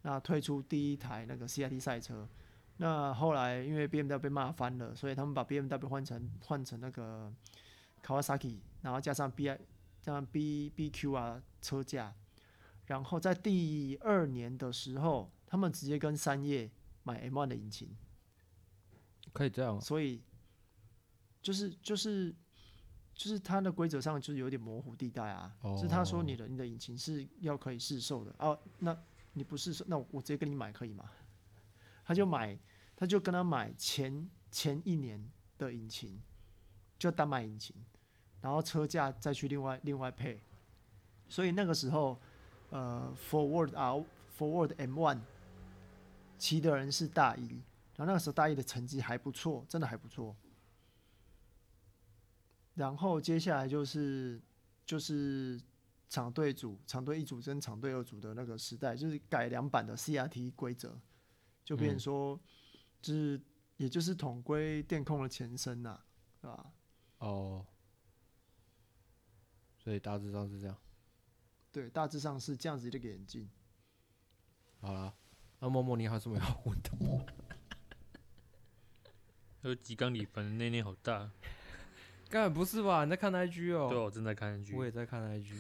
[0.04, 2.30] 那推出第一台那个 CRT 赛车。
[2.78, 7.34] 那后来因为 BMW 被骂翻了，所以他们把 BMW 换成换成那个。
[8.06, 9.58] Kawasaki，然后加上 B I，
[10.00, 12.14] 加上 B B Q 啊车架，
[12.86, 16.70] 然后在第二年的时候，他们直接跟三叶
[17.02, 17.98] 买 M1 的引擎，
[19.34, 19.82] 可以这样。
[19.82, 20.22] 所以
[21.42, 22.32] 就是就是
[23.16, 25.56] 就是它的规则上就是有点模糊地带啊。
[25.62, 28.96] 哦、是他说你的你的引擎是要可以试售的哦、啊，那
[29.34, 31.10] 你不试售，那我直接跟你买可以吗？
[32.06, 32.56] 他就买，
[32.96, 35.28] 他就跟他买前前一年
[35.58, 36.22] 的引擎，
[37.00, 37.76] 就单买引擎。
[38.46, 40.40] 然后车架再去另外另外配，
[41.28, 42.16] 所以那个时候，
[42.70, 43.96] 呃，Forward 啊
[44.38, 45.20] ，Forward M1
[46.38, 47.48] 骑的人是大一，
[47.96, 50.36] 然后那个时候大一的成绩还不错，真的还不错。
[52.76, 54.40] 然后接下来就是
[54.86, 55.60] 就是
[56.08, 60.96] 厂队组、厂队一组跟厂队二组的那个时代，就是改良版的 CRT 规则，
[61.64, 62.40] 就变成说，嗯、
[63.02, 63.42] 就是
[63.78, 66.06] 也就是统规电控的前身呐、啊，
[66.40, 66.72] 是吧？
[67.18, 67.66] 哦。
[69.86, 70.76] 所以大致上是这样，
[71.72, 73.48] 对，大致上是这样子的一个演进。
[74.82, 75.14] 好了，
[75.60, 77.24] 那默默你还有什么要问的吗？
[79.62, 81.30] 那个吉冈里帆的内内好大，
[82.30, 83.04] 根本不是吧？
[83.06, 83.88] 你在看 IG 哦？
[83.88, 85.54] 对，我正在看 IG，我也在看 IG。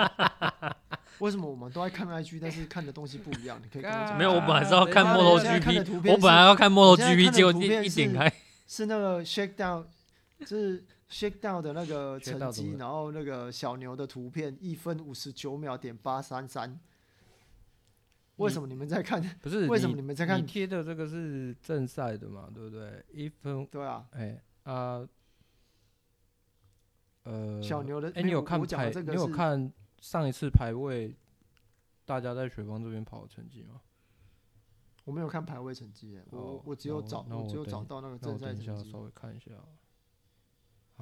[1.20, 3.58] 为什么我们都爱看 IG，但是看的东西不一样？
[3.64, 4.18] 你可以跟我讲。
[4.18, 8.30] 没有，我本来是要看 MotoGP，我本来要看 MotoGP，结果一点开
[8.66, 9.86] 是那个 Shakedown，
[10.46, 10.84] 是。
[11.12, 16.80] Shakedown 的那个成绩，然后那个小牛的图片，一分五十九秒点八三三。
[18.36, 19.22] 为什么你们在看？
[19.42, 19.68] 不是？
[19.68, 20.40] 为什么你们在看？
[20.40, 22.48] 你贴的这个是正赛的嘛？
[22.52, 23.04] 对不对？
[23.12, 23.66] 一分。
[23.66, 24.08] 对啊。
[24.12, 25.06] 哎啊。
[27.24, 27.62] 呃。
[27.62, 28.10] 小牛的。
[28.14, 28.90] 哎，你有看排？
[28.90, 31.14] 你有看上一次排位，
[32.06, 33.82] 大家在雪邦这边跑的成绩吗？
[35.04, 38.90] 我没有看排位成绩，我我只有找，我只有找到那个正赛成绩。
[38.90, 39.50] 稍微看一下。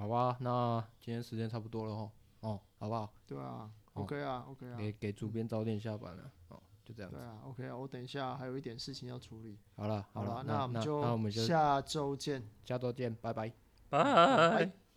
[0.01, 3.12] 好吧，那今天时间差不多了哦，哦，好不好？
[3.26, 7.18] 对啊，OK 啊，OK 啊，给给主编早点下班了，哦，就这样子。
[7.18, 9.59] 对啊，OK 啊，我等一下还有一点事情要处理。
[9.76, 13.53] 好了，好了，那我们就那我们就下周见，下周见，拜拜，
[13.90, 14.72] 拜。